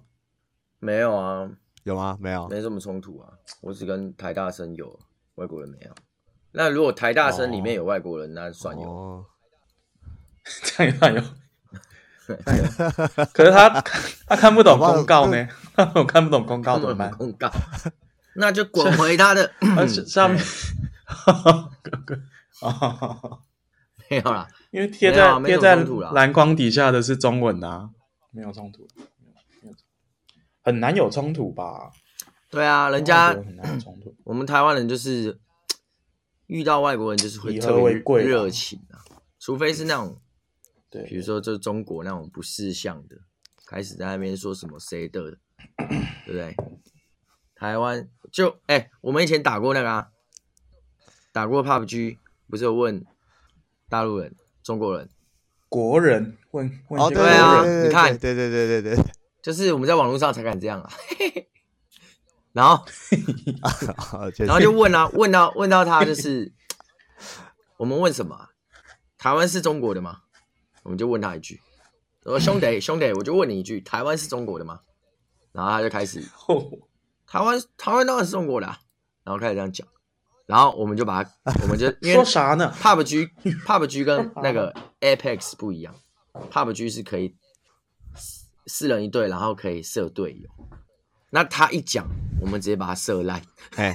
[0.79, 1.49] 没有啊，
[1.83, 2.17] 有吗？
[2.19, 4.99] 没有，没什么冲突啊，我只跟台大生有。
[5.35, 5.93] 外国人没有，
[6.51, 8.89] 那如果台大生里面有外国人，那算有。
[8.89, 9.25] 哦、
[10.63, 11.21] 这样有。
[13.33, 13.69] 可是他
[14.27, 15.47] 他看不懂公告呢？
[15.95, 17.11] 我看不懂公告怎么办？
[17.11, 17.51] 公告，
[18.35, 19.51] 那就滚回他的。
[20.05, 20.41] 上面。
[24.09, 25.75] 没有啦，因为贴在贴在
[26.13, 27.89] 蓝框底下的是中文啊，
[28.31, 28.87] 没有冲突，
[30.63, 31.91] 很难有冲突吧？
[32.49, 33.35] 对啊，人家
[34.23, 35.37] 我 们台湾人就是
[36.47, 38.99] 遇到外国人就是会特别热情啊，
[39.39, 40.19] 除非是那种，
[40.97, 43.15] 对，比如说就中国那种不识相的，
[43.65, 45.21] 开始在那边说什么谁的，
[46.25, 46.55] 对不对？
[47.55, 50.09] 台湾就哎、欸，我们以前打过那个啊，
[51.31, 52.17] 打过 PUBG，
[52.49, 53.03] 不是有问
[53.89, 55.09] 大陆人、中国人、
[55.69, 59.03] 国人问问哦，对啊，你看，对对对对对，
[59.41, 60.89] 就是我们在网络上才敢这样啊。
[62.53, 62.85] 然后，
[64.37, 66.51] 然后就问啊，问到问到他就是，
[67.77, 68.49] 我们问什么？
[69.17, 70.21] 台湾是中国的吗？
[70.87, 71.59] 我们就问他一句，
[72.23, 74.79] 我说兄弟兄弟，我就问你一句，台湾是中国的吗？
[75.51, 76.23] 然后他就开始，
[77.27, 78.79] 台湾台湾当然是中国的啊，
[79.25, 79.85] 然后开始这样讲，
[80.45, 81.29] 然后我们就把他，
[81.63, 83.29] 我们就 说啥呢？PUBG
[83.65, 85.93] PUBG 跟 那个 Apex 不一样
[86.49, 87.35] ，PUBG 是可以
[88.65, 90.49] 四人一队，然后可以射队友。
[91.31, 92.07] 那他一讲，
[92.39, 93.41] 我们直接把他射烂，
[93.75, 93.93] 哎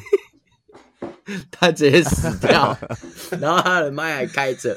[1.50, 2.76] 他直接死掉，
[3.40, 4.76] 然后他的麦还开着，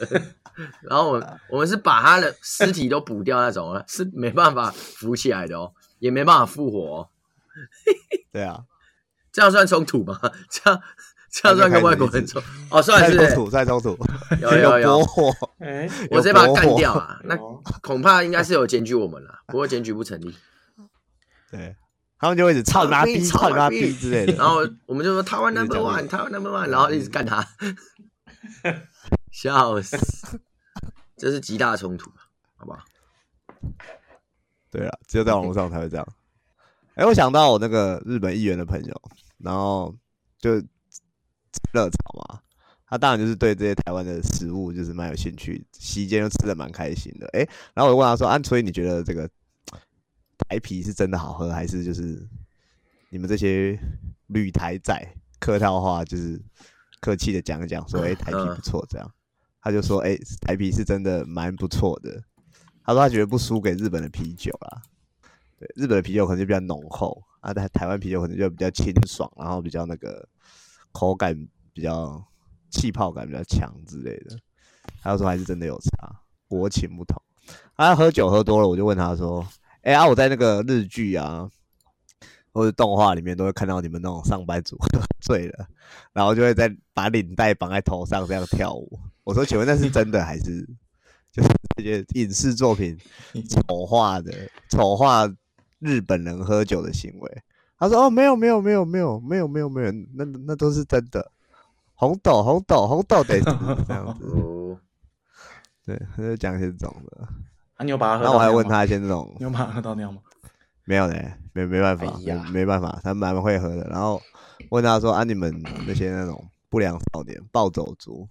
[0.81, 7.09] 然后我们我们是把他的尸体都补掉那种，是没办法浮起来的哦，也没办法复活哦。
[8.31, 8.63] 对啊，
[9.31, 10.19] 这样算冲突吗？
[10.49, 10.81] 这样
[11.31, 12.41] 这样算跟外国人冲？
[12.69, 13.97] 哦，算是冲突，算冲突。
[14.41, 14.99] 有有有，
[16.09, 17.19] 我直接把他干掉啊！
[17.23, 17.35] 那
[17.81, 20.35] 恐怕应该是有检举我们了，不过检举不成立。
[21.51, 21.75] 对。
[22.17, 24.33] 他们就会一直操他逼，操他逼之类的。
[24.33, 27.45] 然后我们就说台湾 number one，台湾 number one，然后一直干他，
[29.31, 29.97] 笑死！
[31.17, 32.11] 这是极大冲突，
[32.55, 32.83] 好不好？
[34.69, 36.07] 对啊，只有在网络上才会这样。
[36.95, 39.01] 哎、欸，我想到我那个日本议员的朋友，
[39.37, 39.95] 然后
[40.39, 40.55] 就
[41.73, 42.41] 热炒嘛，
[42.87, 47.25] 他当然就是对这些台湾的食物就是蛮有兴趣，席间又吃的蛮开心的。
[47.33, 49.29] 哎、欸，然后我就问他说：“啊，所以你觉得这个？”
[50.49, 52.21] 台啤是真的好喝，还是就是
[53.09, 53.79] 你们这些
[54.27, 56.39] 旅台仔客套话，就是
[56.99, 59.14] 客气的讲一讲，说哎、欸、 台啤不错这样。
[59.65, 62.21] 他就说：“哎、台啤是真的蛮不错的。”
[62.85, 64.79] 他说他觉得不输给日本的啤酒啦。
[65.57, 70.23] 对，日本的啤酒可能就比较浓厚啊，台台湾啤酒可能就比较清爽，然后比较那个
[70.91, 71.35] 口感
[71.73, 72.23] 比较
[72.69, 74.37] 气泡感比较强之类的。
[75.01, 76.15] 他就说还是真的有差，
[76.47, 77.19] 国情不同。
[77.75, 79.43] 他喝酒喝多了，我就问他说
[79.81, 81.49] ：“哎、啊，我在那个日剧啊。”
[82.55, 84.87] 或者动画里面都会看到你们那种上班族喝
[85.19, 85.67] 醉了，
[86.13, 88.97] 然后就会在把领带绑在头上这样跳舞。
[89.25, 90.65] 我说，请问那是真的还是
[91.33, 92.97] 就是这些影视作品
[93.67, 94.31] 丑化的
[94.69, 95.29] 丑化
[95.79, 97.43] 日本人喝酒的行为？
[97.77, 101.29] 他说：哦，没有没有没有没有没有没有没有，那那都是真的。
[101.95, 104.25] 红豆红豆红豆得这样子。
[105.85, 107.27] 对，他就讲一些这种的。
[107.75, 108.23] 啊，你有把他喝？
[108.23, 110.21] 那我还问他一些那种，你有把他喝到那样吗？
[110.85, 113.87] 没有嘞，没没办法，哎、没没办法，他蛮会喝的。
[113.87, 114.21] 然后
[114.71, 118.27] 问他说：“啊，你们那些那种不良少年、暴走族，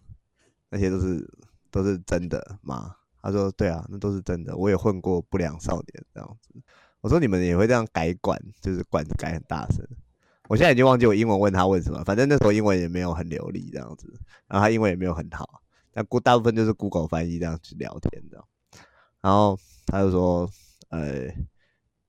[0.68, 1.26] 那些都是
[1.70, 4.54] 都是真的吗？”他说：“对啊，那都是真的。
[4.54, 6.50] 我也混过不良少年这样子。”
[7.00, 9.82] 我说：“你们也会这样改管，就是管子改很大声。”
[10.46, 14.12] 我现在已经忘记我英文问他问什么，反正那时候英文也没有很流利这样子，
[14.48, 15.62] 然后他英文也没有很好，
[15.94, 18.46] 但大部分就是 Google 翻译这样去聊天这样。
[19.22, 20.50] 然后他就说
[20.90, 21.32] ：“呃。”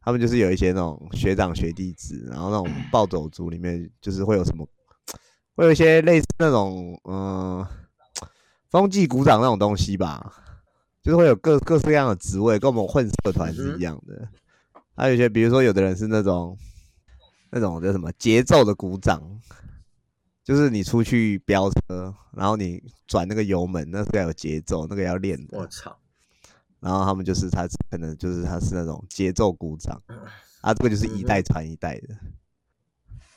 [0.06, 4.64] 他们就是有一些那种学长学弟制，然后那种暴走族里面就是会有什么，
[5.56, 7.66] 会有一些类似那种嗯，
[8.70, 10.32] 风纪鼓掌那种东西吧，
[11.01, 14.30] 就是会有各各式各样的职位，跟我们混社团是一样的。
[14.95, 16.56] 还有一些，比如说有的人是那种
[17.49, 19.20] 那种叫什么节奏的鼓掌，
[20.43, 25.58] 就是你出去飙车，然后你转那个油门，那是要有节奏，那个要练的。
[25.58, 25.97] 我操！
[26.80, 30.01] 然后他们就是他可能就是他是那种节奏鼓掌，
[30.61, 32.15] 啊，这个就是一代传一代的。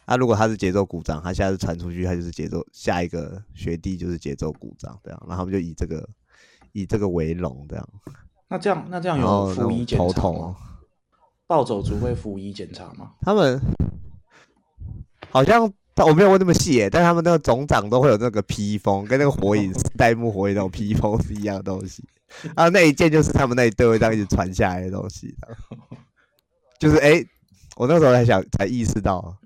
[0.05, 5.23] 啊，如果他是节奏鼓掌，他下次传出去，他就是节奏下一个学弟就是节奏鼓掌这样。
[5.29, 6.09] 然后他们就以这个
[6.73, 7.89] 以这个为荣这样。
[8.49, 10.57] 那这样那这样有服仪检查吗？
[11.47, 13.13] 暴走族会服仪检查吗？
[13.21, 13.61] 他们
[15.31, 15.71] 好像
[16.07, 22.03] 我没有问那么细耶，但他们那个总长都会有那个披风，跟那个火影 代目火影那种披风是一样的东西。
[22.55, 25.35] 啊，那一件就是他们那一队会这样一直传下来的东西，
[26.79, 27.29] 就是哎、欸，
[27.77, 29.37] 我那时候才想才意识到，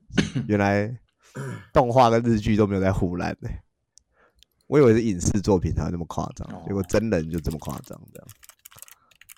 [0.46, 0.92] 原来
[1.72, 3.48] 动画跟日剧都没有在唬烂呢。
[4.66, 8.28] 我以为是影视作品才会那么夸张，结果真人就这么夸张这样。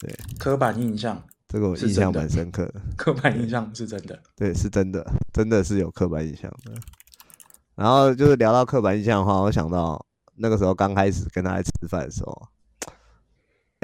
[0.00, 2.80] 对，刻板印象，这个我印象蛮深刻的。
[2.96, 6.72] 刻板印象是真的，对，是真的，真的是有刻板印象的。
[7.74, 10.04] 然后就是聊到刻板印象的话，我想到
[10.36, 12.48] 那个时候刚开始跟他在吃饭的时候。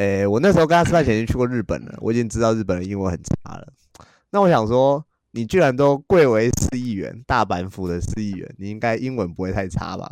[0.01, 3.71] 诶、欸，我那时候跟他吃饭前已经去过日本了，我已经知道日本的英文很差了。
[4.31, 10.09] 那我想说，你居然都贵为市议员，大阪府的市议员，你应该英文不会太差吧？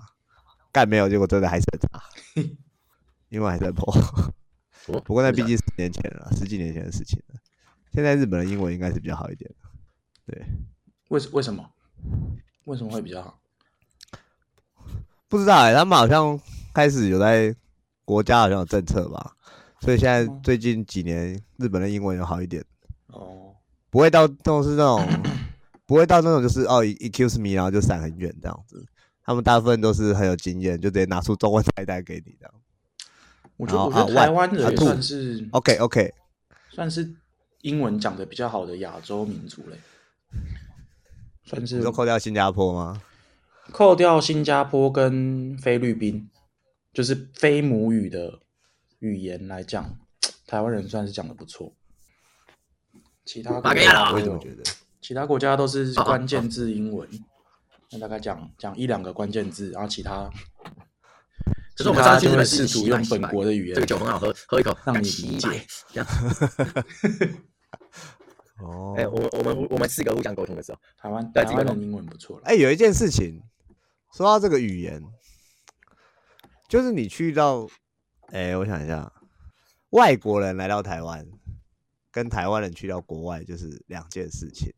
[0.71, 2.03] 干没有，结果真的还是很差，
[3.31, 3.91] 英文还是很破。
[4.85, 7.41] 不过那毕竟十年前了，十几年前的事情了。
[7.95, 9.51] 现在日本的英文应该是比较好一点。
[10.27, 10.45] 对，
[11.09, 11.65] 为为什么？
[12.67, 13.41] 为什么会比较好？
[15.29, 16.39] 不知道哎、欸，他们好像
[16.75, 17.57] 开始有在
[18.05, 19.35] 国家好像有政策吧。
[19.81, 22.65] 所以现在最近几年，日本的英文有好一点
[23.09, 23.55] 哦，
[23.91, 25.07] 不会到这种是那种，
[25.87, 28.85] 不会到那种就是哦，excuse me，然后就闪很远这样子。
[29.25, 32.55] 他们大部分都是很有经验，就直接拿出中文菜单给你这样。
[33.57, 36.15] 我觉得，我觉得台湾人算是 OK OK，
[36.71, 37.15] 算是
[37.61, 39.79] 英文讲的比较好的亚洲民族嘞。
[41.45, 41.77] 算是。
[41.77, 43.03] 你说扣掉新加坡吗？
[43.71, 46.29] 扣掉新加坡跟菲律宾，
[46.93, 48.41] 就是非母语的。
[49.01, 49.97] 语言来讲，
[50.47, 51.73] 台湾人算是讲的不错。
[53.25, 54.63] 其他国家，我觉得
[55.01, 57.09] 其他国家都是关键字英文，
[57.93, 60.31] 那大概讲讲一两个关键字，然后其他，
[61.77, 63.75] 其他就会试图用本国的语言。
[63.75, 65.67] 这个酒很好喝，喝一口让你理解。
[65.93, 66.09] 这样。
[68.61, 72.41] 哦，哎，我我们我们四个互相沟通的时候，台湾台湾人英文不错。
[72.45, 73.43] 哎，有一件事情，
[74.17, 75.01] 说到这个语言，
[76.69, 77.69] 就是你去到。
[78.31, 79.11] 哎、欸，我想一下，
[79.91, 81.27] 外国人来到台湾，
[82.13, 84.71] 跟台湾人去到国外就是两件事情。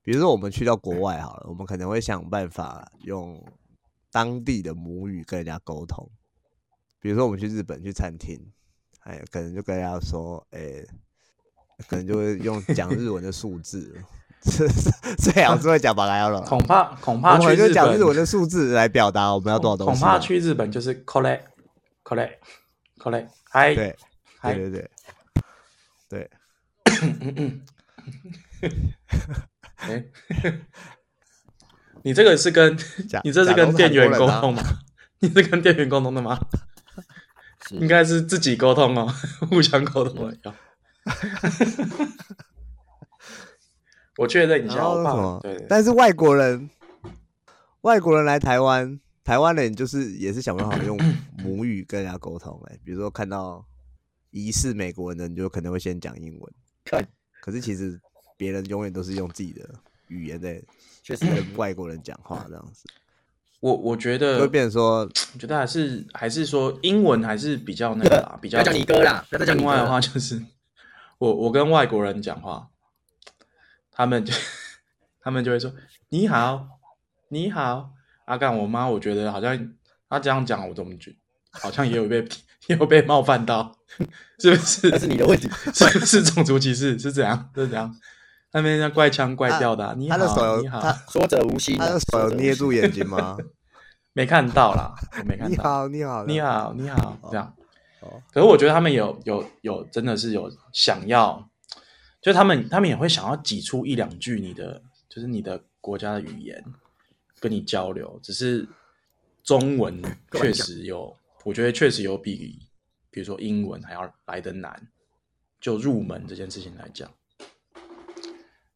[0.00, 3.44] 比如说，我们去到国外好了，我们可能会想办法用
[4.12, 6.08] 当地的母语跟人家沟通。
[7.00, 8.38] 比如说，我们去日本去餐厅，
[9.00, 10.86] 哎，可能就跟人家说，哎、欸，
[11.88, 13.92] 可能就会用讲日文的数字，
[15.18, 16.40] 最好是会讲马了。
[16.42, 20.00] 恐怕恐怕去日本就讲日文的数字来表达我们要多少东西。
[20.00, 21.42] 恐怕去日本就是 collect
[22.04, 22.34] collect。
[23.04, 23.94] 好嘞，嗨，对，
[24.40, 24.90] 对对
[26.08, 26.30] 对，对，
[29.76, 30.02] 哎，
[32.02, 32.74] 你这个是跟，
[33.22, 34.62] 你这是跟店员沟通吗？
[35.18, 36.40] 你是跟店员沟通的吗？
[37.72, 39.06] 应该是自己沟通哦，
[39.50, 40.54] 互相沟通了要。
[44.16, 45.66] 我确认一下，我怕对，对。
[45.68, 46.70] 但是外国人，
[47.82, 50.96] 外国人来台湾，台湾人就是也是想办法用
[51.42, 52.62] 母语跟人家沟通。
[52.66, 53.66] 哎，比如说看到
[54.30, 56.52] 疑似美国人的，你就可能会先讲英文。
[56.84, 57.02] 可，
[57.40, 57.98] 可是其实
[58.36, 59.68] 别人永远都是用自己的
[60.08, 60.62] 语言在，
[61.02, 62.84] 就是跟外国人讲话这样子。
[63.60, 64.98] 我我觉得会变成说，
[65.32, 69.26] 我觉得还是还是说英文还是比较那个啦， 比较叫你哥啦。
[69.30, 70.44] 那另外的话就是，
[71.18, 72.68] 我我跟外国人讲话。
[73.96, 74.34] 他们就，
[75.22, 75.72] 他们就会说
[76.10, 76.80] ：“你好，
[77.28, 77.93] 你好，
[78.26, 79.56] 阿干。”我妈，我觉得好像
[80.08, 81.14] 她这样讲，我怎么觉
[81.50, 82.26] 好像也有被
[82.68, 83.76] 也有被冒犯到，
[84.40, 84.88] 是不是？
[84.90, 86.98] 那是你的问题，是不是种族歧视？
[86.98, 87.94] 是这样，是这样。
[88.52, 90.16] 那边像怪腔怪调的、啊，你好，
[90.60, 93.36] 你好，说者无心，他的手有捏住眼睛吗？
[94.14, 95.50] 没看到啦，我没看到。
[95.50, 97.52] 你好，你好，你好，你好，这样。
[98.32, 101.48] 可是我觉得他们有有有，真的是有想要。
[102.22, 106.62] 就他们，他们也会想要挤出一两句你的，就是你的国家的语言
[107.44, 108.18] 跟你交流。
[108.22, 108.66] 只是
[109.42, 111.14] 中文确实有，
[111.44, 112.58] 我觉得确实有比，
[113.10, 114.88] 比如说英文还要来的难。
[115.60, 117.10] 就入门这件事情来讲，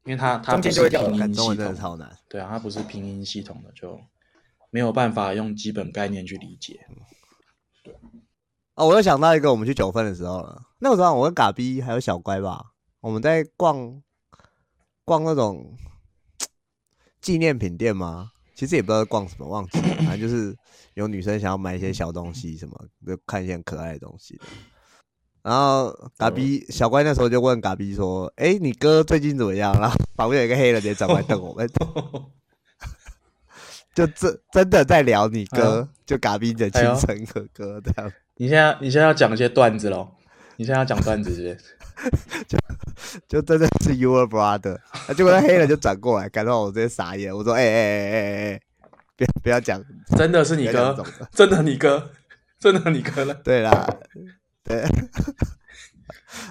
[0.05, 4.01] 因为它它不是拼音系统的，对啊，它不是拼音系统的，就
[4.71, 6.81] 没有办法用基本概念去理解。
[7.85, 7.95] 对，
[8.75, 10.63] 哦，我又想到一个，我们去九份的时候了。
[10.79, 12.73] 那个时候我跟嘎逼还有小乖吧。
[13.01, 14.03] 我们在逛
[15.05, 15.77] 逛那种
[17.21, 18.33] 纪念品店吗？
[18.59, 19.87] 其实也不知道逛什么，忘记了。
[19.99, 20.53] 反正就是
[20.95, 22.75] 有女生想要买一些小东西，什么
[23.07, 24.37] 就看一些很可爱的东西。
[25.43, 31.71] 然后嘎逼小乖那时候就问嘎逼说：“哎、欸，你哥最近怎么样？”然后旁边有一个黑人也转过来瞪我们，
[33.95, 38.13] 就真真的在聊你哥，就嘎逼的亲生哥哥这样。
[38.39, 40.09] 你现在你现在要讲一些段子喽？
[40.59, 41.59] 你现在要讲段子是不是？
[42.49, 42.59] 就
[43.29, 47.33] 就真的是 your brother，啊，结果他黑人就转过来，感到我直接傻眼。
[47.35, 48.61] 我说：“哎哎哎哎哎，
[49.17, 49.81] 不要不要讲，
[50.19, 52.11] 真的是你哥， 真的你哥，
[52.59, 53.89] 真的你哥了。”对啦，
[54.65, 54.85] 对。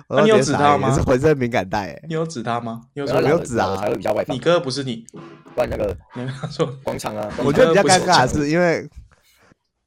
[0.10, 0.94] 那你有指他吗？
[0.96, 2.02] 是浑身敏感带。
[2.08, 2.84] 你有指他吗？
[2.94, 3.76] 你有没有指啊？
[3.76, 4.34] 才会比较外放。
[4.34, 5.06] 你哥不是你，
[5.54, 7.30] 不然那个你跟他说广场啊。
[7.44, 8.90] 我觉得比较尴尬的是，因为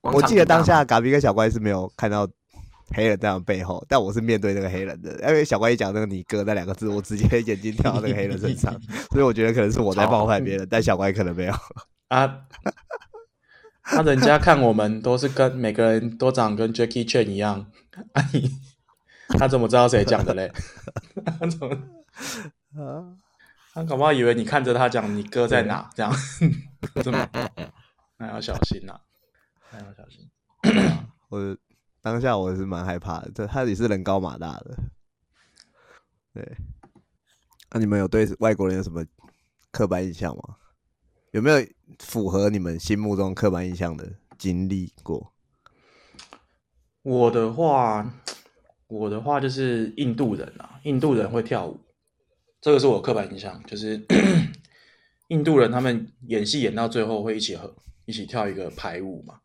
[0.03, 2.29] 我记得当下嘎逼跟小乖是没有看到。
[2.93, 8.75] 黑人在我背后，但我是面对那个黑人的，因为小乖一讲那个“你哥”那两个字， 我直接眼睛跳到那个黑人身上，
[9.13, 11.53] 所以我觉得可能是我在冒犯别人，但小乖可能没有
[12.09, 12.47] 啊。
[13.93, 17.67] 那、啊、人家看我们都是跟每个人都长跟 Jackie Chan 一样，
[18.13, 18.51] 啊、你
[19.39, 20.53] 他怎么知道谁讲的嘞？
[21.39, 21.69] 他怎么
[22.77, 23.17] 啊？
[23.73, 26.13] 他搞不好以为你看着他讲“你哥在哪”这样，
[27.03, 27.29] 这么
[28.19, 29.01] 那要小心呐、啊，
[29.73, 30.29] 那要小心。
[31.29, 31.57] 我。
[32.03, 34.79] 当下我是蛮害怕的，这他也是人高马大的，
[36.33, 36.57] 对。
[37.73, 39.05] 那、你们有对外国人有什么
[39.71, 40.57] 刻板印象吗？
[41.31, 41.65] 有没有
[42.01, 45.33] 符合你们心目中刻板印象的经历过？
[47.03, 48.13] 我的话，
[48.89, 51.79] 我的话就是印度人啊，印度人会跳舞，
[52.61, 54.05] 这个是我刻板印象，就是
[55.29, 57.77] 印度人他们演戏演到最后会一起合
[58.07, 59.41] 一起跳一个排舞嘛。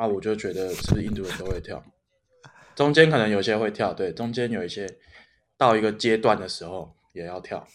[0.00, 1.84] 啊，我就觉得是不是印度人都会跳，
[2.74, 4.88] 中间可能有些会跳，对，中间有一些
[5.58, 7.68] 到一个阶段的时候也要跳。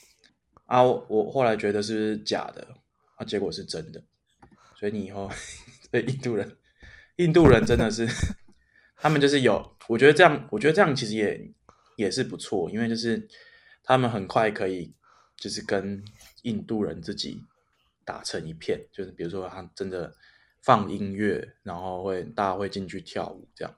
[0.66, 2.68] 啊，我，我后来觉得是不是假的，
[3.18, 4.02] 啊，结果是真的。
[4.76, 5.30] 所以你以后
[5.92, 6.58] 对印度人，
[7.18, 8.08] 印度人真的是，
[8.98, 11.54] 他们就是有，我觉得这样，我觉得这样其实也
[11.96, 13.28] 也是不错，因为就是
[13.84, 14.92] 他们很快可以
[15.38, 16.04] 就是跟
[16.42, 17.40] 印度人自己
[18.04, 20.12] 打成一片，就是比如说他真的。
[20.66, 23.72] 放音乐，然后会大家会进去跳舞，这样。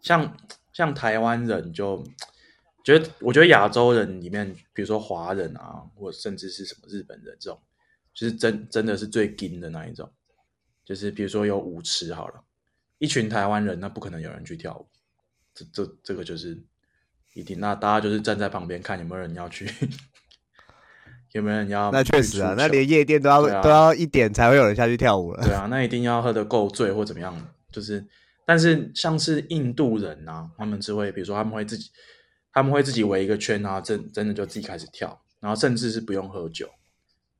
[0.00, 0.34] 像
[0.72, 2.02] 像台湾人就
[2.82, 7.60] 觉得，我觉得亚洲人里面，比如说华人啊，或甚至是什么日本人这种，
[8.14, 10.10] 就是真真的是最金的那一种。
[10.86, 12.42] 就是比如说有舞池好了，
[12.96, 14.88] 一群台湾人，那不可能有人去跳舞。
[15.52, 16.58] 这这这个就是
[17.34, 19.70] 一定，那大家就是站在旁边看有没有人要去。
[21.32, 21.90] 有没有人要？
[21.90, 25.42] 那确实啊，那连夜店都要、啊、都要一点才会有人下去跳舞了。
[25.42, 27.34] 对啊，那一定要喝得够醉或怎么样。
[27.70, 28.06] 就是，
[28.44, 31.90] 但是像是印度人啊，他们是会，比如说他们会自己，
[32.52, 36.68] 他们会自己围一个圈啊，真真的就自己开始跳，然后甚至是不用喝酒。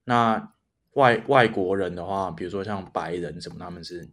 [0.05, 0.53] 那
[0.95, 4.09] 外外国人的话，比如说像白人什么，他们是，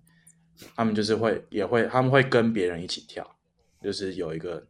[0.75, 3.25] 他们就是会也会，他们会跟别人一起跳，
[3.81, 4.67] 就是有一个，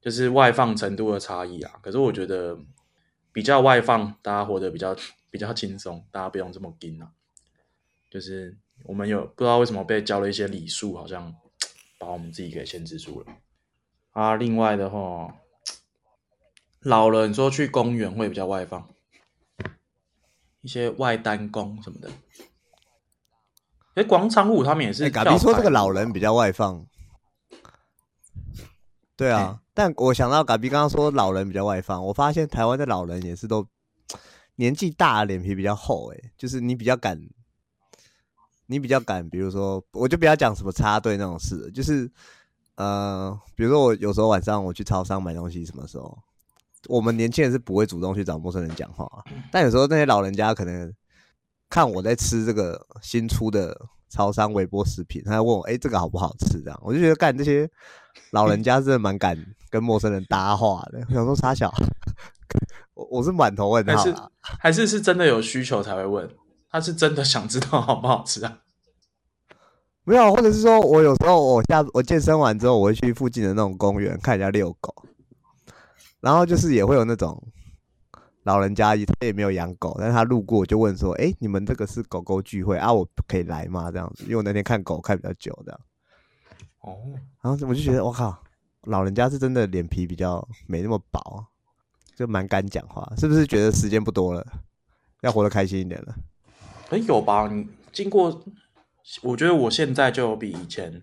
[0.00, 1.74] 就是外放程度的差异啊。
[1.80, 2.58] 可是我觉得。
[3.36, 4.96] 比较外放，大家活得比较
[5.30, 7.12] 比较轻松，大家不用这么紧啊。
[8.10, 11.34] 就是我们有不知道为什么被教了一些礼数，好像
[12.00, 13.26] 把我们自己给限制住了。
[14.12, 15.36] 啊，另外的话，
[16.80, 18.88] 老人说去公园会比较外放，
[20.62, 22.10] 一些外单工什么的。
[23.96, 25.10] 哎，广场舞他们也是。
[25.10, 26.86] 嘎比说这个老人比较外放。
[29.16, 33.66] 对啊，但我想到嘎比刚刚说老人比较外放，我发现台湾的老人也是都
[34.56, 36.12] 年纪大，脸皮比较厚。
[36.12, 37.20] 哎，就是你比较敢，
[38.66, 42.10] 你比较敢，比如说，我就不要讲什么插队那种事，就是。
[42.78, 46.18] 呃，比如说我有时候晚上我去超商买东西，什么时候
[46.88, 49.10] 我们年轻人是不会主动去找陌生人讲话，
[49.50, 50.92] 但有时候那些老人家可能
[51.70, 53.74] 看我在吃这个新出的
[54.10, 56.60] 超商微波食品，他会问我，哎、欸，这个好不好吃？
[56.60, 57.66] 这样我就觉得干这些
[58.30, 59.36] 老人家真的蛮敢
[59.70, 61.00] 跟陌生人搭话的。
[61.08, 61.72] 我想说傻小，
[62.94, 66.28] 我我是满头问号，还是还是是真的有需求才会问？
[66.70, 68.58] 他是真的想知道好不好吃啊？
[70.04, 74.94] 没有，或者是说我有时候我下我健身完之后，我会去附近的那种公园看人家遛狗，
[76.20, 77.42] 然后就是也会有那种
[78.44, 82.92] 老人家，他也没有养狗，但是他路过就问说：“哎，你们这个是狗狗聚会啊？
[82.92, 85.80] 我可以来吗？”这样子，因为我那天看狗看比较久，这样。
[86.86, 86.96] 哦，
[87.42, 88.42] 然后我就觉得我靠，
[88.84, 91.44] 老人家是真的脸皮比较没那么薄，
[92.16, 94.46] 就蛮敢讲话，是不是觉得时间不多了，
[95.20, 96.14] 要活得开心一点了？
[96.88, 97.46] 哎，有吧？
[97.48, 98.42] 你经过。
[99.22, 101.00] 我觉得我现在就有比以前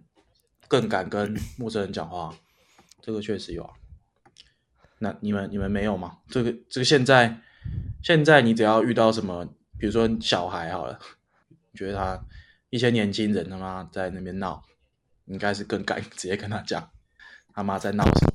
[0.68, 2.36] 更敢跟陌生人讲话，
[3.02, 3.72] 这个确实有啊。
[5.00, 6.18] 那你们你们没有吗？
[6.28, 7.40] 这个这个现在
[8.02, 9.46] 现在你只要遇到什么，
[9.80, 11.00] 比如说小孩好了，
[11.76, 12.26] 觉得他
[12.70, 14.62] 一些年轻人他妈在那边闹，
[15.26, 16.90] 应该是更敢 直接跟他讲
[17.54, 18.32] 他妈在闹什么。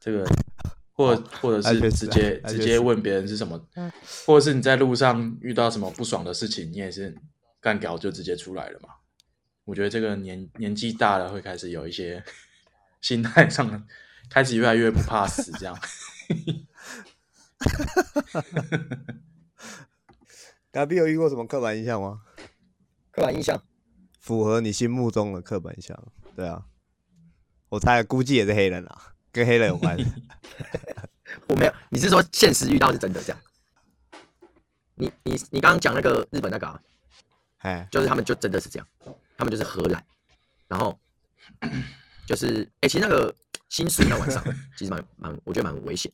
[0.00, 0.24] 这个
[0.92, 3.60] 或或者是直接直接问别人是什么，
[4.26, 7.16] 或者是你在路上遇到什么不爽的事情，你也是。
[7.60, 8.88] 干掉就直接出来了嘛？
[9.64, 12.22] 我觉得这个年年纪大了会开始有一些
[13.02, 13.84] 心态上，
[14.30, 15.76] 开始越来越不怕死这样。
[20.70, 22.20] 嘎比有遇过什么刻板印象吗？
[23.10, 23.60] 刻板印象
[24.28, 25.98] 符合你心目中的刻板印象？
[26.36, 26.62] 对啊，
[27.70, 30.04] 我猜估计也是黑人啊，跟黑人有关系。
[31.48, 33.40] 我没有，你是说现实遇到是真的这样？
[34.96, 36.78] 你你你刚刚讲那个日本那个啊？
[37.60, 38.86] 哎，就是他们就真的是这样，
[39.38, 40.04] 他们就是荷兰，
[40.66, 41.00] 然后
[42.28, 43.34] 就是哎、欸，其实那个
[43.70, 44.44] 新宿那晚上
[44.76, 46.12] 其实蛮蛮，我觉得蛮危险，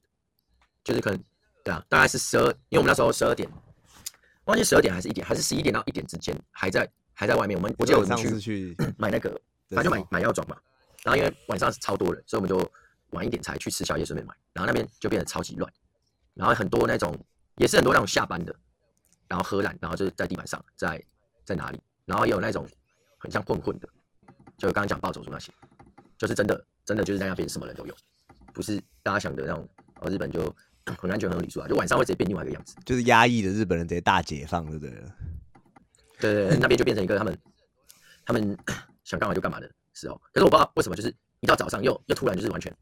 [0.85, 1.21] 就是可能
[1.65, 3.51] 对啊，大概是十二，因为我们那时候十二点，
[4.45, 7.57] 忘记十二点还是一点，还是十一点到一点之间，还在还在外面。
[7.57, 9.41] 我们我记得我们去，去 买那个，
[9.71, 10.57] 他就买买药妆嘛，
[11.03, 12.71] 然后因为晚上是超多人，所以我们就
[13.11, 15.73] 晚一点才去吃宵夜，顺便买，然后那边就变得超级乱，
[16.35, 17.19] 然后很多那种
[17.57, 18.55] 也是很多那种下班的，
[19.29, 21.03] 然后喝烂，然后就是在地板上在。
[21.47, 21.79] 在哪里？
[22.07, 22.67] 然后也有那种
[23.19, 23.87] 很像混混的，
[24.57, 25.53] 就刚刚讲暴走族那些，
[26.17, 27.95] 就是真的，真的就是在那边什么人都有，
[28.55, 29.69] 不是大家想的那种。
[30.01, 30.41] 哦，日本就
[30.97, 35.05] 很安全、很礼数啊，就晚上会直接变另外一个样子，就是压抑的日本人直接大解放，对不对？
[36.21, 37.39] 对对对， 那边就变成一个他们
[38.25, 38.59] 他们
[39.05, 40.21] 想干嘛就干嘛的时候。
[40.33, 42.73] 可是我不知道为什么，就是一到早上又又突然就是完全，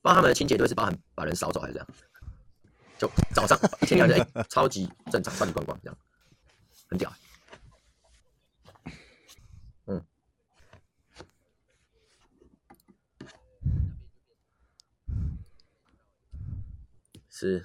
[0.00, 1.88] 不知道他们的清洁队是包含把人扫走还是这样，
[2.98, 5.98] 就早上一天亮就 超级正常，关你光光这样，
[6.88, 7.12] 很屌。
[9.86, 10.04] 嗯
[17.28, 17.64] 是，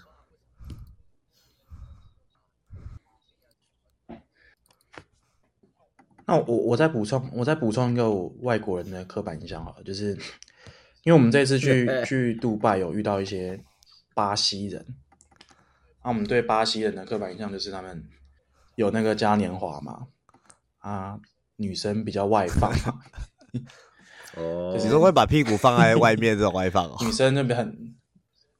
[6.27, 8.11] 那我我再补充，我再补充一个
[8.41, 10.11] 外国人的刻板印象好了，就是
[11.03, 13.59] 因为我们这次去 去杜拜有遇到一些
[14.13, 14.85] 巴西人，
[16.03, 18.03] 那我们对巴西人的刻板印象就是他们
[18.75, 20.07] 有那个嘉年华嘛，
[20.79, 21.19] 啊，
[21.55, 22.99] 女生比较外放嘛，
[24.35, 27.95] 哦，就是说会把屁股放在外面这种外放哦，女生那边很。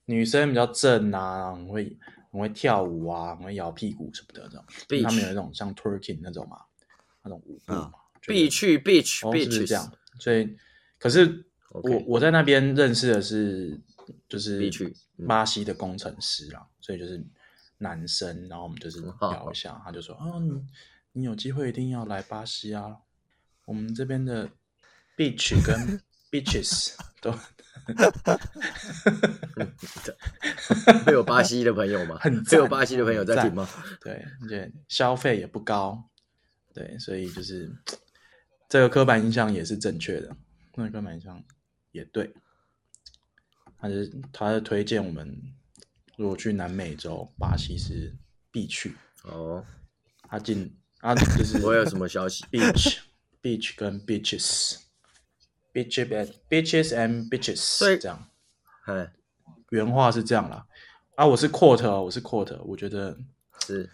[0.10, 1.98] 女生比较正啊，很会
[2.32, 5.04] 很会跳舞啊，很会摇屁股什么的这种。
[5.04, 6.60] 他们有一种像 twerking 那种嘛，
[7.28, 7.92] 那种舞步嘛。
[8.22, 9.92] 必去 beach beach 是这样。
[10.20, 10.58] 所以，
[11.00, 13.80] 可是我.我在那边认识的是
[14.28, 14.70] 就是
[15.28, 17.24] 巴西的工程师啊，所以就是
[17.78, 20.66] 男生，然后我们就是聊一下，哦、他就说啊，你
[21.14, 22.98] 你有机会一定要来巴西啊，
[23.66, 24.50] 我们这边的
[25.16, 26.02] beach 跟
[26.32, 27.34] beaches 都。
[31.06, 32.18] 会有巴西的朋友吗？
[32.20, 33.66] 很会有巴西的朋友在听吗？
[34.02, 36.04] 对，而且消费也不高，
[36.78, 37.72] 对，所以就是
[38.70, 40.36] 这个刻板印象也是正确的，
[40.76, 41.44] 那个刻板印象
[41.92, 42.32] 也对。
[43.80, 45.42] 他是他是推荐我们，
[46.18, 48.16] 如果去南美洲，巴西是
[48.52, 49.66] 必去哦。
[50.30, 52.44] 他进啊，就是我有什么消息？
[52.52, 53.00] Beach
[53.42, 54.78] Beach 跟 Beaches。
[55.74, 58.30] bitches and bitches and bitches，所以这样。
[58.86, 59.12] 哎，
[59.70, 60.68] 原话是这样啦。
[61.16, 63.18] 啊，我是 quote，我是 quote，我觉得
[63.66, 63.90] 是，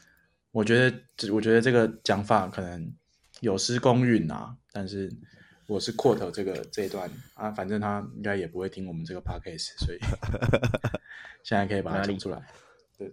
[0.54, 2.94] 我觉得，我觉得这个讲法可能
[3.42, 4.56] 有失公允啊。
[4.72, 5.12] 但是
[5.68, 10.00] 我是 quote 这个这一段啊，反正他应该也不会听我们这个 podcast，所以
[11.44, 12.42] 现在可以把它讲出来。
[12.98, 13.12] 对，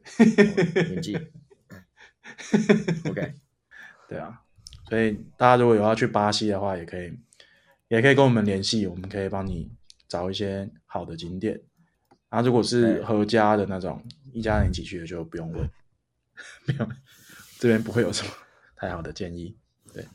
[0.84, 1.16] 年纪，
[3.08, 3.34] OK，
[4.06, 4.42] 对啊。
[4.88, 7.12] 所以大家如果有要去巴西的话，也可以，
[7.88, 9.70] 也可以跟我们联系，我们可以帮你
[10.08, 11.58] 找一些好的景点。
[12.28, 15.68] 然后如果是合家的那种，一家人一起去的就不用问，
[16.66, 16.92] 不用，
[17.60, 18.32] 这边不会有什么
[18.74, 19.54] 太好的建议，
[19.92, 20.08] 对，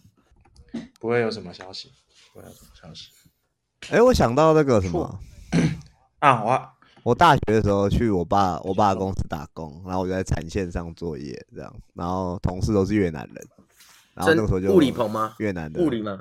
[0.99, 1.91] 不会有什么消息，
[2.33, 3.09] 不会有什么消息。
[3.91, 5.19] 哎，我想到那个什么
[6.17, 6.69] 啊，我
[7.03, 13.47] 我大学的时候去我爸我爸公司打工，然后我就在产线上作业，这样，然后同事都是越南人。
[14.15, 15.35] 然后那个时候就物理棚吗？
[15.37, 16.19] 越南的物理吗？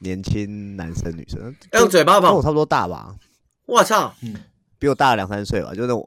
[0.00, 3.16] 年轻男生女生，用嘴巴捧，跟我差不多大吧？
[3.64, 4.34] 我操，嗯，
[4.78, 6.06] 比我大两三岁吧，就是我，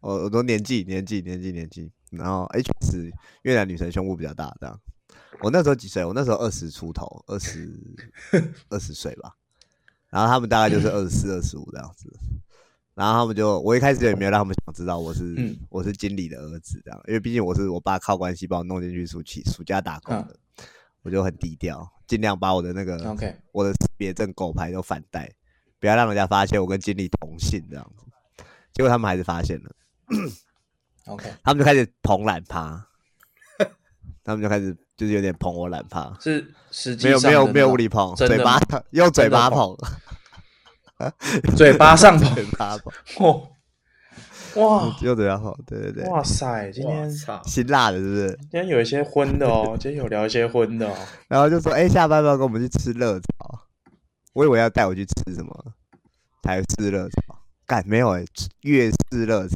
[0.00, 3.10] 我我都年纪年纪年纪年纪，然后 H 是
[3.42, 4.80] 越南女生胸部比较大，这样。
[5.40, 6.04] 我那时候几岁？
[6.04, 7.78] 我那时候二十出头，二十
[8.70, 9.34] 二十岁吧。
[10.08, 12.10] 然后他们大概就是二十四、二十五这样子。
[12.94, 20.64] 然后他们就，我一开始也没有让他们想知道我是、嗯、我是经理的儿子这样，因为毕竟我是我爸靠关系把我弄进去暑期暑假打工的，嗯、
[21.02, 25.30] 我就很低调，尽量把我的那个 OK 我的识别证狗牌都反带，
[25.78, 28.42] 不要让人家发现我跟经理同姓这样子。
[28.72, 29.70] 结果他们还是发现了
[31.06, 32.86] ，OK，他们就开始捧懒趴，
[34.22, 39.76] 他们就开始就是有点捧我懒趴，是实际没有没有没有物理捧，嘴巴用嘴巴捧。
[41.54, 43.48] 嘴巴上捧，嘴巴捧，
[44.54, 47.06] 哇，又嘴巴捧，对对对，哇塞，今天
[47.44, 48.28] 辛辣的，是不是？
[48.50, 50.96] 今天有一些荤的哦， 今天有聊一些荤的哦，
[51.28, 53.60] 然后就说，哎、欸，下班要跟我们去吃热炒，
[54.32, 55.72] 我以为要带我去吃什么
[56.40, 58.26] 台式热炒，干没有哎、欸，
[58.62, 59.54] 粤式热炒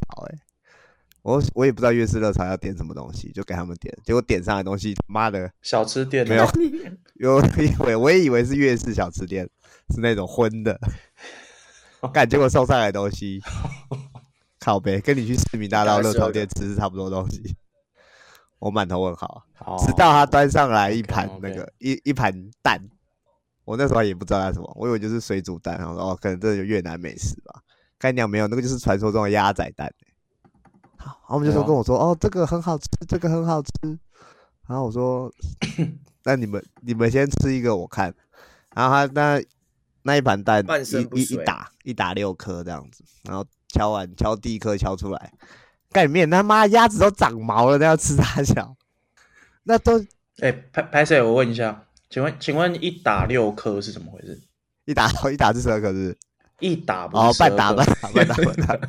[1.21, 6.47] 我我也不知道粤式热炒要点什么东西，就给他们点，结果点上来东西，妈的，小吃店没有，
[7.15, 9.49] 有以为我也以为是粤式小吃店。
[9.93, 10.79] 是那种荤的，
[12.13, 13.41] 干结果送上来的东西，
[14.57, 17.57] 靠呗，跟你去市民大道热炒店吃是差不多东西。
[18.59, 19.43] 我满头问号，
[19.85, 22.79] 直到他端上来一盘那个一一盘蛋，
[23.65, 27.61] 我那时候也不知道他什么，我以为就是水煮蛋，然后说哦，可能这就越南美食吧。
[27.99, 29.93] 干娘没有，那个就是传说中的鸭仔蛋。
[31.03, 33.71] 好，然后我们就说跟我说哦，这个很好吃，这个很好吃。
[34.67, 35.31] 然后我说，
[36.23, 38.13] 那你们你们先吃一个我看。
[38.75, 39.43] 然后他那。
[40.03, 45.31] 那一盘蛋一一一打一打六颗这样子，然后敲完敲第一颗敲出来，
[45.91, 48.75] 盖面他妈鸭子都长毛了，那要吃啥小？
[49.61, 49.99] 那都
[50.39, 54.41] 哎、欸，拍拍摄，我问一下，请问请问一打六颗是怎么回事？
[54.85, 56.17] 一打一打是十二颗是？
[56.61, 58.79] 一打不哦，半打半打半打 半打。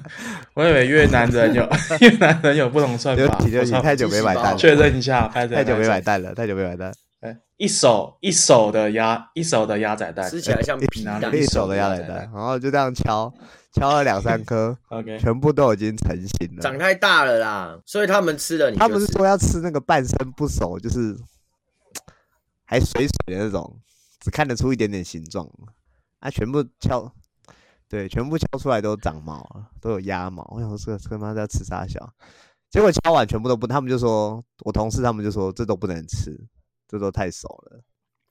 [0.54, 1.68] 我以为越南人有
[2.00, 3.50] 越南人有不同算法，你
[3.82, 6.92] 太久没买单了，确认一下，拍太久没买单了，太久没买蛋。
[7.56, 11.20] 一手一手的鸭，一手的鸭仔蛋，吃起来像皮蛋。
[11.32, 13.32] 一手的鸭仔蛋，然后就这样敲，
[13.74, 16.60] 敲了两三颗，OK，全部都已经成型了。
[16.60, 18.76] 长太大了啦，所以他们吃了你。
[18.76, 21.16] 他们是说要吃那个半生不熟，就是
[22.64, 23.78] 还水水的那种，
[24.18, 25.48] 只看得出一点点形状。
[26.18, 27.12] 啊，全部敲，
[27.92, 30.42] 对，全部敲出来都长毛了，都有鸭毛。
[30.50, 32.10] 我想说这他妈在吃啥小？
[32.70, 36.34] 结果敲完全部都不，他们就说，我同事他们就说这都不能吃。
[36.88, 37.82] 这都太熟了，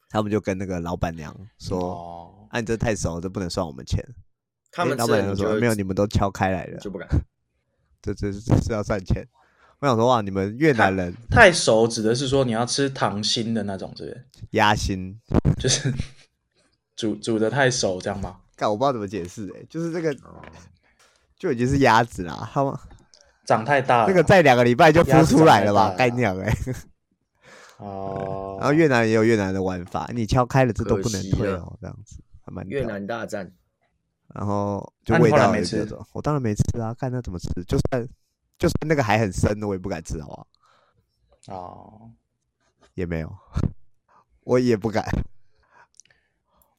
[0.09, 4.03] 他们就跟那个老板娘说：“、哦啊、你这太熟了，这不能算我们钱。”
[4.71, 7.07] 他们老板娘说：“没有，你们都敲开来了，就不敢。
[8.01, 9.27] 这”这这这是要算钱。
[9.77, 14.25] 我想说哇，你们越南人太，太熟，指的是说你要吃糖心的那种，是不是？
[14.51, 15.19] 鸭心
[15.59, 15.93] 就是
[16.97, 18.39] 煮煮的太熟，这样吗？
[18.61, 20.15] 干，我不知道怎么解释，哎，就是这个
[21.35, 22.71] 就已经是鸭子啦，他们
[23.43, 25.95] 长太大了，这个再两个礼拜就孵出来了吧？
[25.97, 26.53] 干娘哎。
[27.81, 33.51] 哦，然后越南也有越南的玩法，你敲开了这都不能退哦，这样子还蛮越南大战。
[34.35, 38.07] 然后就味道也这种，我当然没吃啊，看他怎么吃，就算
[38.59, 40.47] 就算那个还很深的，我也不敢吃，好不好？
[41.57, 42.11] 哦，
[42.93, 43.35] 也没有，
[44.43, 45.03] 我也不敢，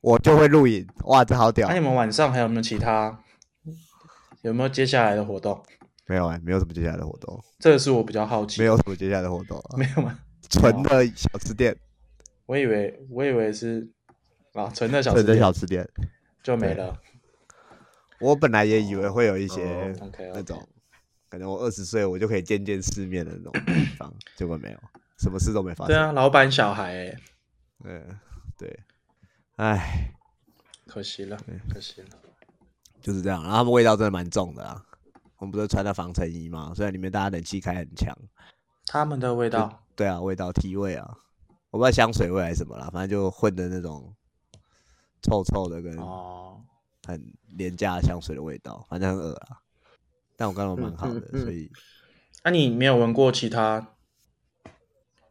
[0.03, 1.69] 我就会录影，哇，这好屌！
[1.69, 3.19] 那你们晚上还有没有其他？
[4.43, 5.65] 有没有接下来的活动？
[6.07, 7.41] 没有啊，没有什么接下来的活动。
[7.61, 10.19] 这个是我比较好奇，没有什么接下来的活动，没有吗？
[10.51, 11.75] 纯的小吃店，
[12.47, 13.89] 我以为我以为是
[14.55, 15.89] 啊，纯的小吃店，小吃店
[16.43, 16.99] 就没了。
[18.19, 19.95] 我本来也以为会有一些
[20.35, 20.61] 那种，
[21.31, 24.79] 可能我二十岁我就可以见见世面的那种地方，结果没有，
[25.19, 25.95] 什么事都没发生。
[25.95, 27.17] 对啊，老板小孩，
[27.85, 28.05] 嗯，
[28.59, 28.69] 对，
[29.63, 30.13] 哎，
[30.89, 31.39] 可惜了，
[31.73, 32.09] 可惜了，
[33.01, 33.41] 就是这样。
[33.45, 34.85] 然后他们味道真的蛮重的啊。
[35.37, 36.73] 我们不是穿的防尘衣吗？
[36.75, 38.13] 虽然里面大家冷气开很强。
[38.87, 41.17] 他们的味道，对啊，味道体味啊，
[41.71, 44.13] 我不知道香水味还是什么啦，反正就混的那种
[45.23, 45.97] 臭臭的，跟
[47.07, 49.59] 很廉价香水的味道，反正很恶啊。
[50.35, 51.71] 但我感觉蛮好的，嗯嗯嗯、所以。
[52.43, 53.95] 那、啊、你没有闻过其他？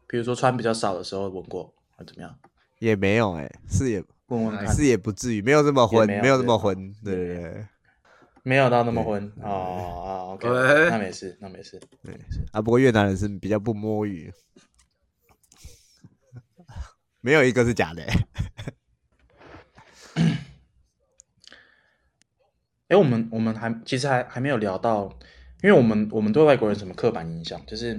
[0.07, 2.39] 比如说穿比较少的时候闻过，还怎么样？
[2.79, 4.03] 也没有哎、欸，是也
[4.35, 7.65] 闻闻看，是也不至于，没有这么混，没有这么混，对对对。
[8.43, 10.47] 没有到那么昏哦哦， OK，
[10.89, 12.19] 那没事，那没事，对
[12.51, 12.59] 啊。
[12.59, 14.33] 不过越南人是比较不摸鱼，
[17.19, 18.27] 没有一个是假的、欸。
[22.87, 25.03] 哎，我们我们还其实还还没有聊到，
[25.61, 27.93] 因为我们我们对外国人什么刻板印象，就是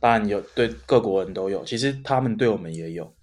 [0.00, 3.14] 当然有对各国人都有，其实他们对我们也有，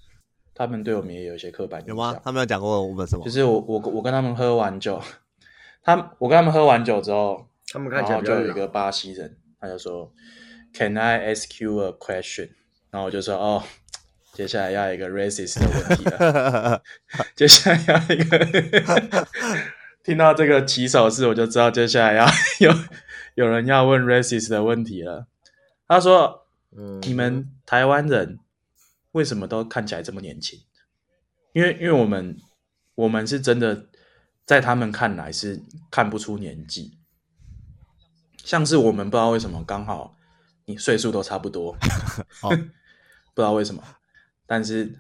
[0.56, 1.95] 他们对我们也有一些刻板印象。
[1.95, 2.20] 有吗？
[2.24, 3.24] 他们有讲过我们什么？
[3.26, 4.99] 就是我我我跟他们喝完酒。
[5.84, 10.12] 他我跟他们喝完酒之后，他们看起来就有一个巴西人，他就说
[10.74, 12.49] ：“Can I ask you a question？”
[12.89, 13.62] 然后我就说：“哦，
[14.34, 16.82] 接下来要一个 racist 的问题了。
[17.36, 19.28] ”接下来要一个，
[20.03, 22.26] 听到这个起手式，我就知道接下来要
[22.62, 22.74] 有
[23.36, 25.28] 有人要问 racist 的问题了。
[25.88, 28.39] 他说：“嗯，你们台湾人
[29.16, 30.59] 为什么都看起来这么年轻？
[31.53, 32.38] 因为因为我们
[32.93, 33.88] 我们是真的。”
[34.45, 35.59] 在他们看来是
[35.89, 36.99] 看不出年纪，
[38.43, 40.16] 像是我们不知道为什么刚好
[40.66, 41.76] 你岁数都差不多，
[42.39, 43.84] 好不知道为什么，
[44.45, 44.99] 但是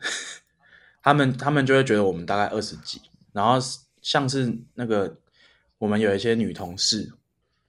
[1.03, 2.99] 他们他们就会觉得我们大概二十几，
[3.33, 3.59] 然后
[4.01, 5.15] 像是那个
[5.77, 7.13] 我们有一些女同事，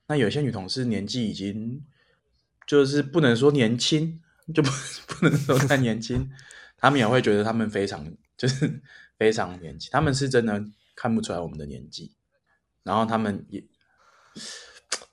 [0.07, 1.85] 那有些女同事年纪已经
[2.67, 4.23] 就是不能说年轻，
[4.55, 4.71] 就不
[5.09, 6.31] 不能说太年轻，
[6.77, 8.81] 他们也会觉得他们非常就是
[9.19, 10.65] 非常年轻，他们是真的。
[10.99, 12.17] 看不出来我们的年纪，
[12.83, 13.63] 然后他们也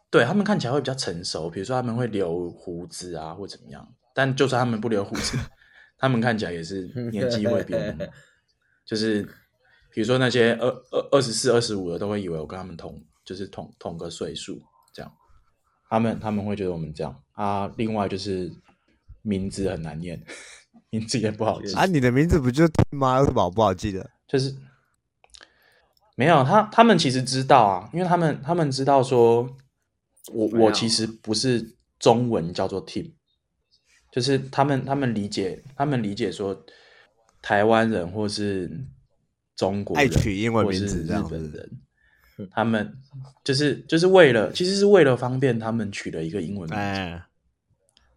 [0.09, 3.85] 对他们看起来会比较成熟，比如说他们会留胡子啊，或怎么样。
[4.15, 5.37] 但就算他们不留胡子，
[5.99, 8.09] 他们看起来也是年纪会比我们，
[8.87, 9.23] 就是
[9.91, 14.61] 比如说那些二二二十四、二十五的，都会以为我跟他们同，就是同同个岁数
[14.93, 15.13] 这样。
[15.89, 17.69] 他们他们会觉得我们这样啊。
[17.75, 18.49] 另外就是
[19.23, 20.23] 名字很难念，
[20.91, 21.87] 名字也不好记啊。
[21.87, 23.17] 你的名字不就吗？
[23.17, 24.07] 有什么不好记的？
[24.27, 24.55] 就是。
[26.15, 29.49] 没有他，他们其实知道啊，因为他们他们知道说，
[30.31, 33.13] 我我其实不是中文叫做 team，
[34.11, 36.63] 就是他们他们理解他们理解说，
[37.41, 38.85] 台湾人或是
[39.55, 41.81] 中国人爱取英文名字这样的人，
[42.51, 42.95] 他们
[43.43, 47.25] 就是就是为了其实是为了方便他们取了一个英文名字，哎、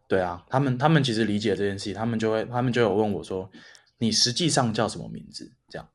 [0.08, 3.50] 对啊，他们他们其实理解这件事，他们就会他们就有问我说，
[3.98, 5.52] 你实际上叫什么名字？
[5.68, 5.88] 这样。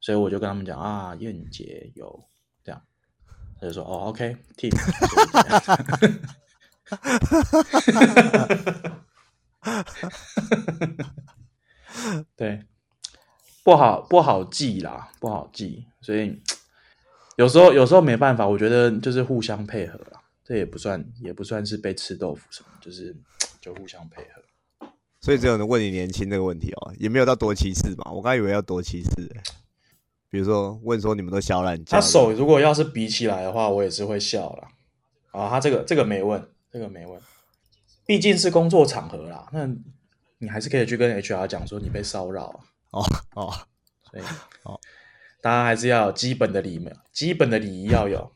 [0.00, 2.24] 所以我就跟他们讲啊，燕姐有
[2.64, 2.82] 这样，
[3.60, 4.72] 他就说哦，OK，Tim，
[12.34, 12.64] 对，
[13.62, 16.42] 不好不好记啦，不好记，所以
[17.38, 23.14] 有时候有时候没办法，我觉得就是互相配合啦，这也不算也不算是被吃豆腐什么，就是
[23.60, 24.42] 就互相配合。
[25.20, 29.42] 所以只有人问你年轻这个问题哦，也没有到多歧视嘛，我刚以为要多歧视欸。
[30.28, 34.68] 比如说问说你们都笑烂，他手如果要是比起来的话，我也是会笑了。
[35.30, 37.20] 啊，他这个这个没问，这个没问，
[38.04, 39.48] 毕竟是工作场合啦。
[39.52, 39.68] 那
[40.38, 42.64] 你还是可以去跟 HR 讲说你被骚扰。
[42.90, 43.54] 哦哦，
[44.10, 44.22] 所以
[44.64, 44.80] 哦，
[45.40, 48.32] 大家还是要有基本的礼貌，基本的礼仪要有。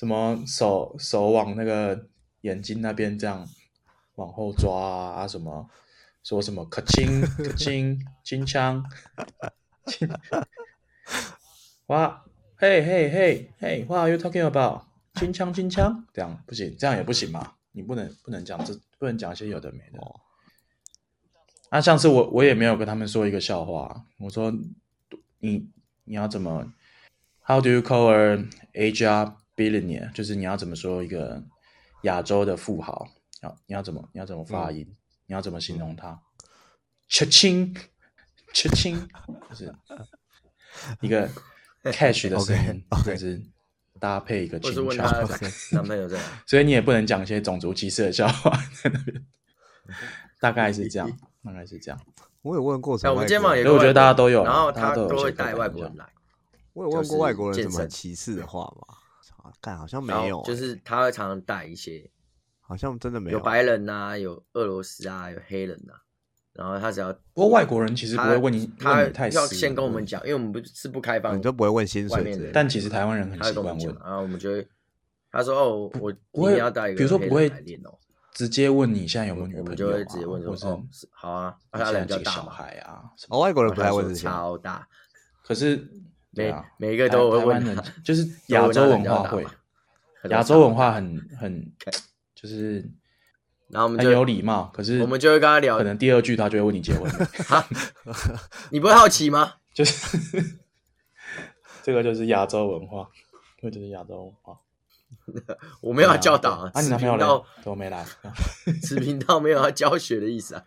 [0.00, 2.06] 什么手手往那个
[2.40, 3.46] 眼睛那边这样
[4.14, 5.68] 往后抓啊，啊什么
[6.22, 8.82] 说什么可亲可亲金枪。
[11.88, 12.24] 哇，
[12.56, 14.84] 嘿嘿嘿嘿，What are you talking about？
[15.16, 17.56] 金枪金枪，这样不行，这样也不行嘛？
[17.72, 19.98] 你不能不能讲这，不能讲一些有的没的。
[19.98, 20.18] 哦。
[21.70, 24.50] 那上次我我也没有跟他们说一个笑话，我说
[25.40, 25.68] 你
[26.04, 26.72] 你要怎么
[27.44, 30.12] ？How do you call a Asia billionaire？
[30.12, 31.42] 就是你要怎么说一个
[32.02, 33.06] 亚洲的富豪？
[33.42, 34.86] 要你要怎么你要怎么发音？
[34.88, 34.96] 嗯、
[35.26, 36.18] 你要怎么形容他？
[37.08, 37.74] 切青
[38.52, 39.08] 切青，
[39.50, 39.74] 就是
[41.00, 41.28] 一个。
[41.82, 43.18] cash 的声音，就 Okay, okay.
[43.18, 43.42] 是
[43.98, 44.98] 搭配一个情绪，
[45.74, 48.50] 男朋友这样，所以你也不能讲一些种族歧视的笑话
[48.84, 49.24] 在那边。
[50.38, 51.10] 大概是这样，
[51.42, 51.98] 大概是这样。
[52.42, 53.14] 我有问过什么？
[53.14, 56.04] 我肩膀也，我觉得大家都有，然后他都会带外国人来。
[56.74, 58.98] 我有问过外国人什么歧视的话吗？
[59.60, 60.42] 干，好像没有。
[60.42, 62.10] 就是他会常常带一些，
[62.60, 63.38] 好像真的没有。
[63.38, 65.94] 有白人呐，有俄罗斯啊，有黑人呐，
[66.52, 72.50] 然后他只要不过外国人其实不会问你，他问你太要先跟我们讲，因为我们不是不开放，你就不会问薪水的。
[72.52, 74.68] 但其实台湾人很他会跟我习惯问，然后我们就会
[75.30, 77.96] 他说哦，我不会要带一个，比如说不会来练哦，
[78.34, 83.02] 直接问你现在有没有女朋友啊，就会直接问说哦，是好啊，啊他你现在人比较大嘛，几个小孩啊。
[83.28, 84.26] 哦，外国人不太问这些。
[84.26, 84.86] 超大，
[85.44, 85.88] 可是对
[86.30, 89.46] 每啊，每一个都会台湾问他人，就是 亚洲文化会，
[90.28, 91.72] 亚洲文化很很
[92.34, 92.88] 就是
[93.68, 97.10] 然后我们很就有礼貌，可是我们就会跟他聊可，能第二句他就会问你结婚
[98.70, 99.54] 你不会好奇吗？
[99.72, 100.58] 就是
[101.82, 103.08] 这个就是亚洲文化，
[103.60, 104.60] 这个就是亚洲文化。
[105.82, 108.06] 我没有要教导啊，啊，你此男朋友嘞频道都没来，
[108.80, 110.64] 此频道没有要教学的意思啊，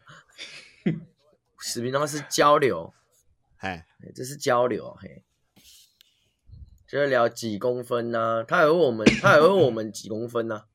[1.59, 2.93] 此频道是交流，
[3.57, 5.23] 哎，这是交流，嘿，
[6.93, 8.43] 就是聊几公分呢、啊？
[8.47, 10.65] 他也问我们， 他也问我们几公分呢、啊？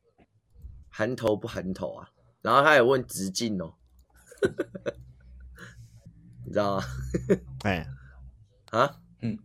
[0.89, 2.09] 含头不含头啊？
[2.41, 3.75] 然后他也问直径哦，
[6.45, 6.83] 你知道吗？
[7.63, 7.87] 哎，
[8.71, 9.39] 啊，嗯，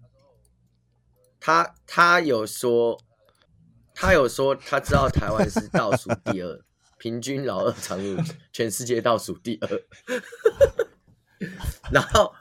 [1.39, 3.01] 他他有说，
[3.95, 6.61] 他有说他知道台湾是倒数第二，
[6.99, 8.21] 平均老二长度
[8.53, 9.69] 全世界倒数第二，
[11.93, 12.35] 然后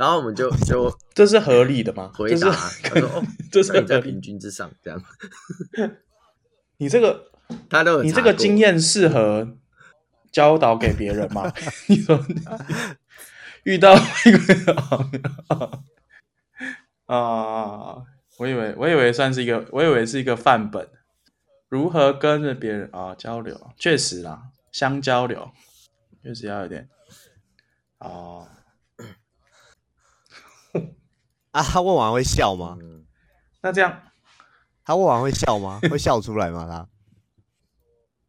[0.00, 2.10] 然后我们就 就这是合理的吗？
[2.14, 3.22] 回答，这是他说哦，
[3.52, 4.98] 这是你在平均之上，这样
[6.78, 7.30] 你这个
[7.68, 9.58] 他都你这个经验适合
[10.32, 11.52] 教导给别人吗？
[11.86, 12.18] 你说
[13.64, 15.76] 遇到一个
[17.04, 18.02] 啊，
[18.38, 20.88] 我以为我以为算是一个，我以为是一个范本，
[21.68, 23.54] 如何跟着别人啊交流？
[23.76, 25.50] 确实啦，相交流
[26.22, 26.88] 确实要有点
[27.98, 28.48] 啊。
[31.52, 32.76] 啊，他问完会笑吗？
[32.80, 33.04] 嗯，
[33.60, 34.02] 那这样
[34.84, 35.80] 他问完会笑吗？
[35.90, 36.88] 会笑出来吗？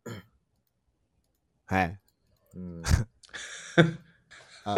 [0.05, 0.13] 他，
[1.75, 1.99] 哎，
[2.55, 2.81] 嗯，
[4.63, 4.75] 啊，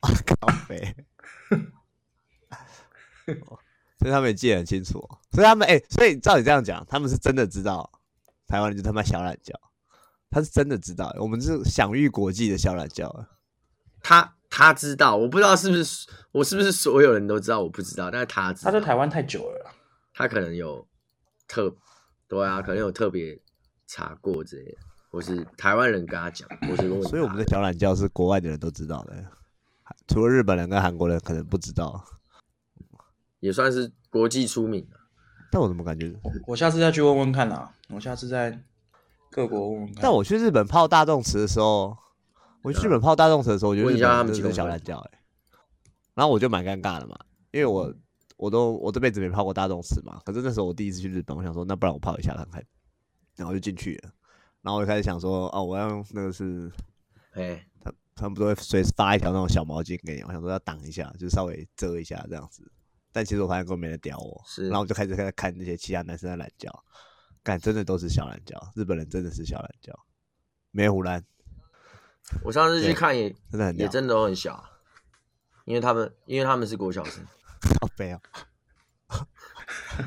[0.00, 0.94] 咖啡，
[3.98, 7.90] 所以他们也记得很清楚哦，所以他们哎、欸，所以照你这样讲，他们是真的知道
[8.46, 9.58] 台湾人就他妈小懒觉，
[10.30, 13.08] 他是真的知道，我们是享誉国际的小懒觉。
[14.02, 19.70] 他他知道，我不知道是不是我是不是所有人都知道，我不知道，但是他知道，他在台湾太久了啦，
[20.14, 20.86] 他可能有
[21.46, 21.74] 特
[22.28, 23.38] 对啊，可能有特别
[23.86, 24.78] 查过之类的，
[25.10, 29.24] 或是台湾人跟他讲，或是所以我们的小懒觉是国外的人都知道的，
[30.08, 32.04] 除了日本人跟韩国人可能不知道。
[33.40, 35.00] 也算是国际出名了。
[35.50, 36.14] 但我怎么感觉？
[36.22, 38.62] 我我下次再去问问看啦，我下次在
[39.30, 40.02] 各国问问看。
[40.02, 41.96] 但我去日本泡大众池的时候，
[42.62, 45.20] 我去日本泡大众池的时候，我觉得日本人真的是小懒觉哎，
[46.14, 47.18] 然后我就蛮尴尬的嘛，
[47.52, 47.94] 因为我
[48.36, 52.62] 我都我这辈子没泡过大众池嘛，可是那时候我第一次去日本，我想说那不然我泡一下看看，
[53.36, 54.12] 然后我就进去了，
[54.62, 56.70] 然后我就开始想说哦，我要用那个是，
[57.32, 62.70] 哎，他他们不都会随时发一条那种小毛巾给你，我想说要挡一下，就稍微遮一下这样子。
[63.12, 66.70] 但其实我发现根本没人屌我，是，然后我就开始在看那些其他男生的懒觉，
[67.42, 69.92] 干真的都是小懒觉，日本人真的是小懒觉，
[70.70, 71.24] 没唬烂。
[72.42, 74.70] 我上次去看也真的很也真的都很小，啊，
[75.64, 77.24] 因为他们因为他们是国小生，
[77.80, 78.20] 好悲啊。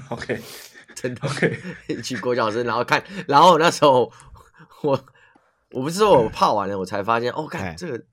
[0.09, 0.41] OK，
[0.95, 4.11] 真的 OK，去国小生，然后看，然后那时候
[4.82, 5.05] 我
[5.71, 8.03] 我不是说我泡完了，我才发现哦，看这个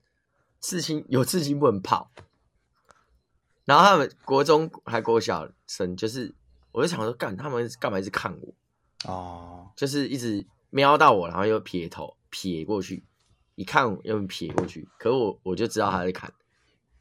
[0.59, 2.11] 刺青有刺青不能泡。
[3.65, 6.33] 然后他们国中还国小生，就是
[6.71, 8.53] 我就想说，干他们干嘛一直看我？
[9.05, 13.05] 哦，就是一直瞄到我，然后又撇头撇过去，
[13.55, 14.87] 一看又撇过去。
[14.97, 16.31] 可我我就知道他在看，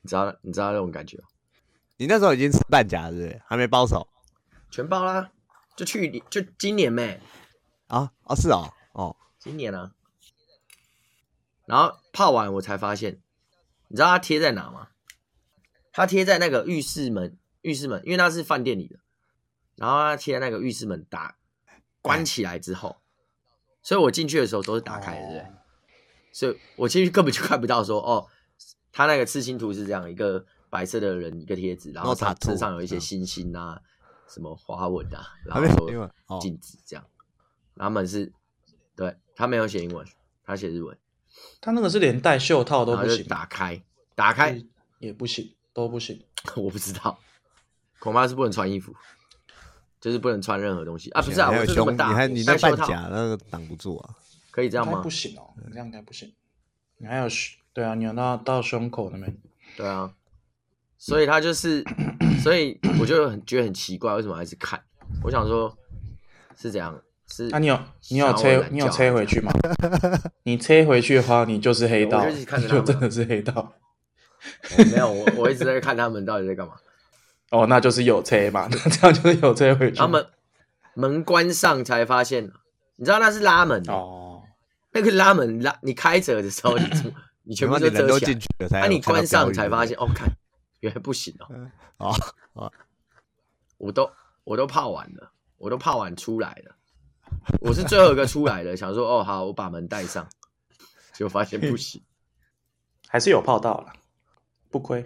[0.03, 1.19] 你知道你知道那种感觉？
[1.97, 3.43] 你那时候已经吃半甲了，对不对？
[3.47, 4.09] 还没包手？
[4.71, 5.31] 全包啦，
[5.77, 7.21] 就去年就今年呗。
[7.89, 9.93] 啊啊是哦哦，今年啊。
[11.67, 13.21] 然后泡完我才发现，
[13.89, 14.89] 你知道它贴在哪吗？
[15.93, 18.99] 它贴在那个浴室门，浴室门，因为那是饭店里的，
[19.77, 21.37] 然后它贴在那个浴室门打
[22.01, 23.03] 关起来之后，
[23.83, 25.60] 所以我进去的时候都是打开的，对不对？
[26.33, 28.27] 所以我进去根本就看不到说，哦，
[28.93, 33.81] 他那个刺青图是这样一个白色的人一个贴纸，然后他身上有一些星星啊，
[34.29, 35.61] 什么花纹啊，然
[36.27, 37.05] 后镜子这样，
[37.77, 38.33] 他们是，
[38.97, 40.07] 对，他没有写英文，
[40.45, 40.97] 他写日文，
[41.61, 43.83] 他那个是连戴袖套都不行，打开，
[44.15, 44.63] 打开
[44.99, 45.55] 也不行。
[45.73, 46.21] 都不行，
[46.57, 47.17] 我不知道，
[48.01, 48.93] 恐怕是不能穿衣服，
[50.01, 51.23] 就是不能穿任何东西啊！
[51.23, 54.17] 不是啊，我这么大，你还你那半甲那个挡不住啊，
[54.51, 55.01] 可以这样吗？
[55.03, 56.33] 不行哦，你这样应该不行。
[56.99, 57.27] 你还有
[57.73, 59.37] 对啊，你有到到胸口那边，
[59.77, 60.13] 对啊，
[60.99, 61.85] 所以他就是，
[62.43, 64.83] 所以我就很觉得很奇怪，为什么还是看？
[65.23, 65.77] 我想说，
[66.57, 67.01] 是怎样？
[67.27, 67.79] 是那、啊、你有
[68.09, 69.53] 你有小我懒催你有觉催回去吗？
[70.43, 73.73] 你催回去的话，你就是黑道，我就看着他就们真的是黑道。
[74.77, 76.75] 我没有，我我一直在看他们到底在干嘛。
[77.53, 79.97] 哦，那就是有车嘛， 那这样就是有车回去。
[79.97, 80.27] 他们
[80.95, 82.51] 门关上才发现，
[82.97, 84.20] 你知道那是拉门哦，
[84.93, 87.13] 那个拉门拉你开着的时候，你怎么
[87.43, 90.29] 你全部都遮起来进，去了，才那、啊、你关上才发现，哦，看
[90.81, 92.11] 原来不行哦。
[92.55, 92.71] 啊，
[93.79, 94.11] 我都
[94.45, 96.77] 我都泡完了，我都泡完出来了，
[97.61, 100.29] 我是最后一个出来的，想说哦好，我把门带上，
[101.13, 102.03] 结果发现不行，
[103.09, 103.93] 还是有泡到了，
[104.71, 105.05] 不亏。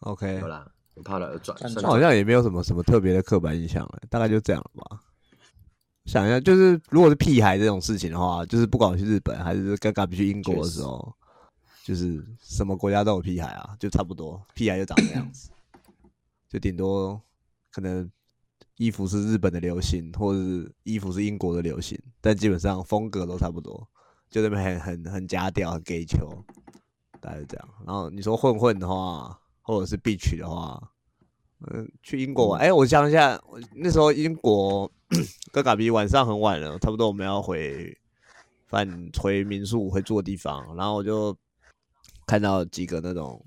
[0.00, 5.00] OK，好啦，我泡了转，好像也没有什么什么特别的刻板印象了，大概就这样了吧。
[6.04, 11.14] 想一下，就是如果是屁孩这种事情的话，就是不管去日本还是刚刚去英国的时候，
[11.82, 15.50] 就是什么国家都有屁孩啊，就差不多，屁孩就长那样子，
[16.48, 17.20] 就顶多
[17.72, 18.10] 可能
[18.76, 23.88] 衣服是日本的流行，或者是衣服是英国的流行，但基本上风格都差不多，
[24.30, 26.44] 就那边很很很假屌，很 gay 球，
[27.20, 27.68] 大概是这样。
[27.86, 30.90] 然后你说混混的话，或者是 bitch 的话。
[31.68, 32.60] 嗯，去英国玩。
[32.60, 33.40] 哎、欸，我想一下，
[33.74, 34.90] 那时候英国
[35.52, 37.96] 跟嘎比晚上很晚了，差不多我们要回
[38.66, 41.36] 返回民宿回住的地方，然后我就
[42.26, 43.44] 看到几个那种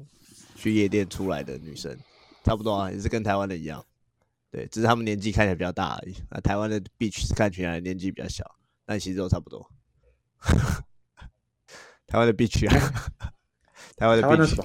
[0.55, 1.97] 去夜店出来的女生，
[2.43, 3.84] 差不多啊，也是跟台湾的一样，
[4.51, 6.15] 对，只是他们年纪看起来比较大而已。
[6.30, 8.43] 那台湾的 beach 看起来年纪比较小，
[8.86, 9.70] 但其实都差不多。
[12.07, 13.32] 台湾的 beach 啊，
[13.97, 14.61] 台湾的 beach，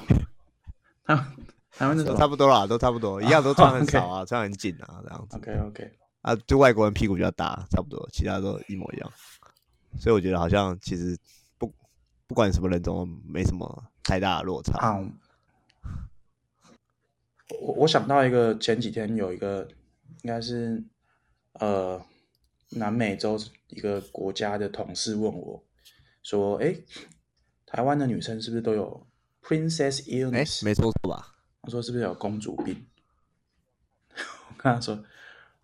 [1.04, 1.34] 啊。
[1.74, 5.38] 台湾的 都差不多啦，都差不多，一样都穿很少啊，穿很紧啊，这样子。
[5.38, 5.90] OK OK，
[6.22, 9.12] 啊，就外国人屁股比较大，差不多，其他都一模一样。
[9.98, 11.18] 所以我觉得好像其实
[11.58, 11.72] 不
[12.26, 14.78] 不管什么人种，没什么太大的落差。
[14.78, 15.04] 啊，
[17.60, 19.68] 我我想到一个，前几天有一个
[20.22, 20.82] 应该是
[21.54, 22.00] 呃
[22.70, 25.62] 南美洲一个国家的同事问我
[26.22, 26.74] 说：“哎，
[27.66, 29.06] 台湾的女生是不是都有
[29.42, 31.34] princess illness？” 没错吧？
[31.62, 32.86] 他说：“是不是有公主病？”
[34.48, 35.04] 我跟他说：“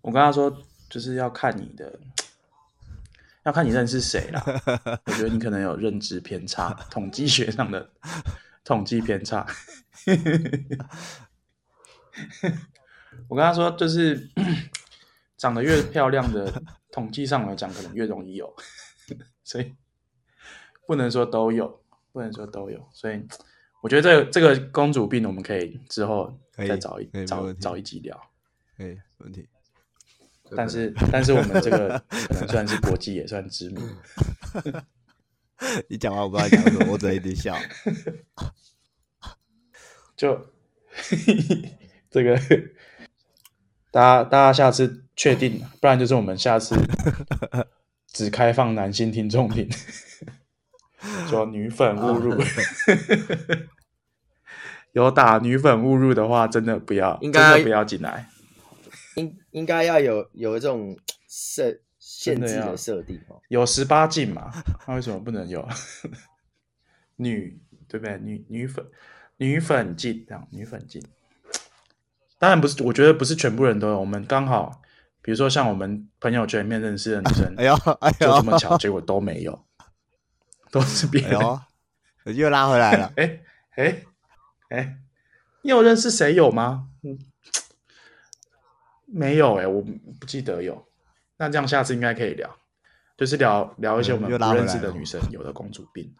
[0.08, 0.50] 我跟他说，
[0.88, 2.00] 就是要看你的，
[3.42, 4.42] 要看你认识谁啦。
[5.04, 7.90] 我觉得你可能有认知偏差，统计学上的
[8.64, 9.46] 统计偏差。”
[13.28, 14.30] 我跟他说：“就是
[15.36, 18.56] 长得越漂亮的，统计上来讲，可能越容易有，
[19.44, 19.74] 所以
[20.86, 21.82] 不能说都有，
[22.12, 23.22] 不能说都有，所以。”
[23.82, 28.18] 我觉得这个这个公主病，我们可以之后再找一找找一集聊。
[28.74, 29.46] 可以，没问题。
[30.56, 33.96] 但是 但是我们这个可能算是国际也算知名。
[35.88, 37.56] 你讲话我不知道讲什么，我只能一直笑。
[40.16, 40.50] 就
[42.10, 42.40] 这个，
[43.90, 46.76] 大家大家下次确定，不然就是我们下次
[48.12, 49.68] 只开放男性听众听。
[51.28, 52.42] 说女粉误入，
[54.92, 58.28] 有打女粉误入的话，真的不要，应该不要进来。
[59.18, 60.96] 应应该要有有这种
[61.28, 64.50] 设限制的设定哦，有十八禁嘛？
[64.86, 65.66] 那为什么不能有
[67.16, 67.60] 女？
[67.88, 68.18] 对不对？
[68.18, 68.86] 女女粉
[69.38, 71.02] 女粉禁这样，女粉禁。
[72.38, 73.98] 当然不是，我觉得不是全部人都有。
[73.98, 74.80] 我们刚好，
[75.22, 79.64] 比如说像我们朋友圈里面认识的女生，哎呦，哎呦，就这么巧，结果都没有。
[80.70, 81.40] 都是别人，
[82.24, 83.10] 哎、又拉回来了。
[83.16, 83.40] 哎
[83.76, 84.02] 哎
[84.68, 84.98] 哎，
[85.62, 86.88] 你有认识谁有吗？
[89.08, 89.82] 嗯，没有哎、欸，我
[90.20, 90.86] 不记得有。
[91.36, 92.48] 那这样下次应该可以聊，
[93.16, 96.14] 就是聊聊一些我们不认识的女生有的公主病。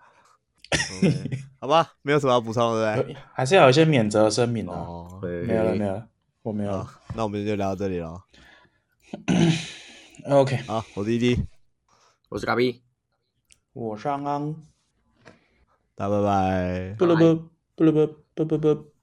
[0.70, 3.16] Okay, 好吧，没有什么要补充的，对不对？
[3.32, 5.18] 还是要有一些免责声明哦。
[5.22, 6.08] 没有了，没有了，
[6.42, 6.88] 我没有了。
[7.14, 8.22] 那我们就聊到这里了。
[10.28, 11.38] OK，好，我是 ED，
[12.28, 12.82] 我是嘎比。
[13.72, 14.54] 我上安，
[15.94, 16.94] 大家拜拜。
[16.98, 18.97] 不了不不了不不不不。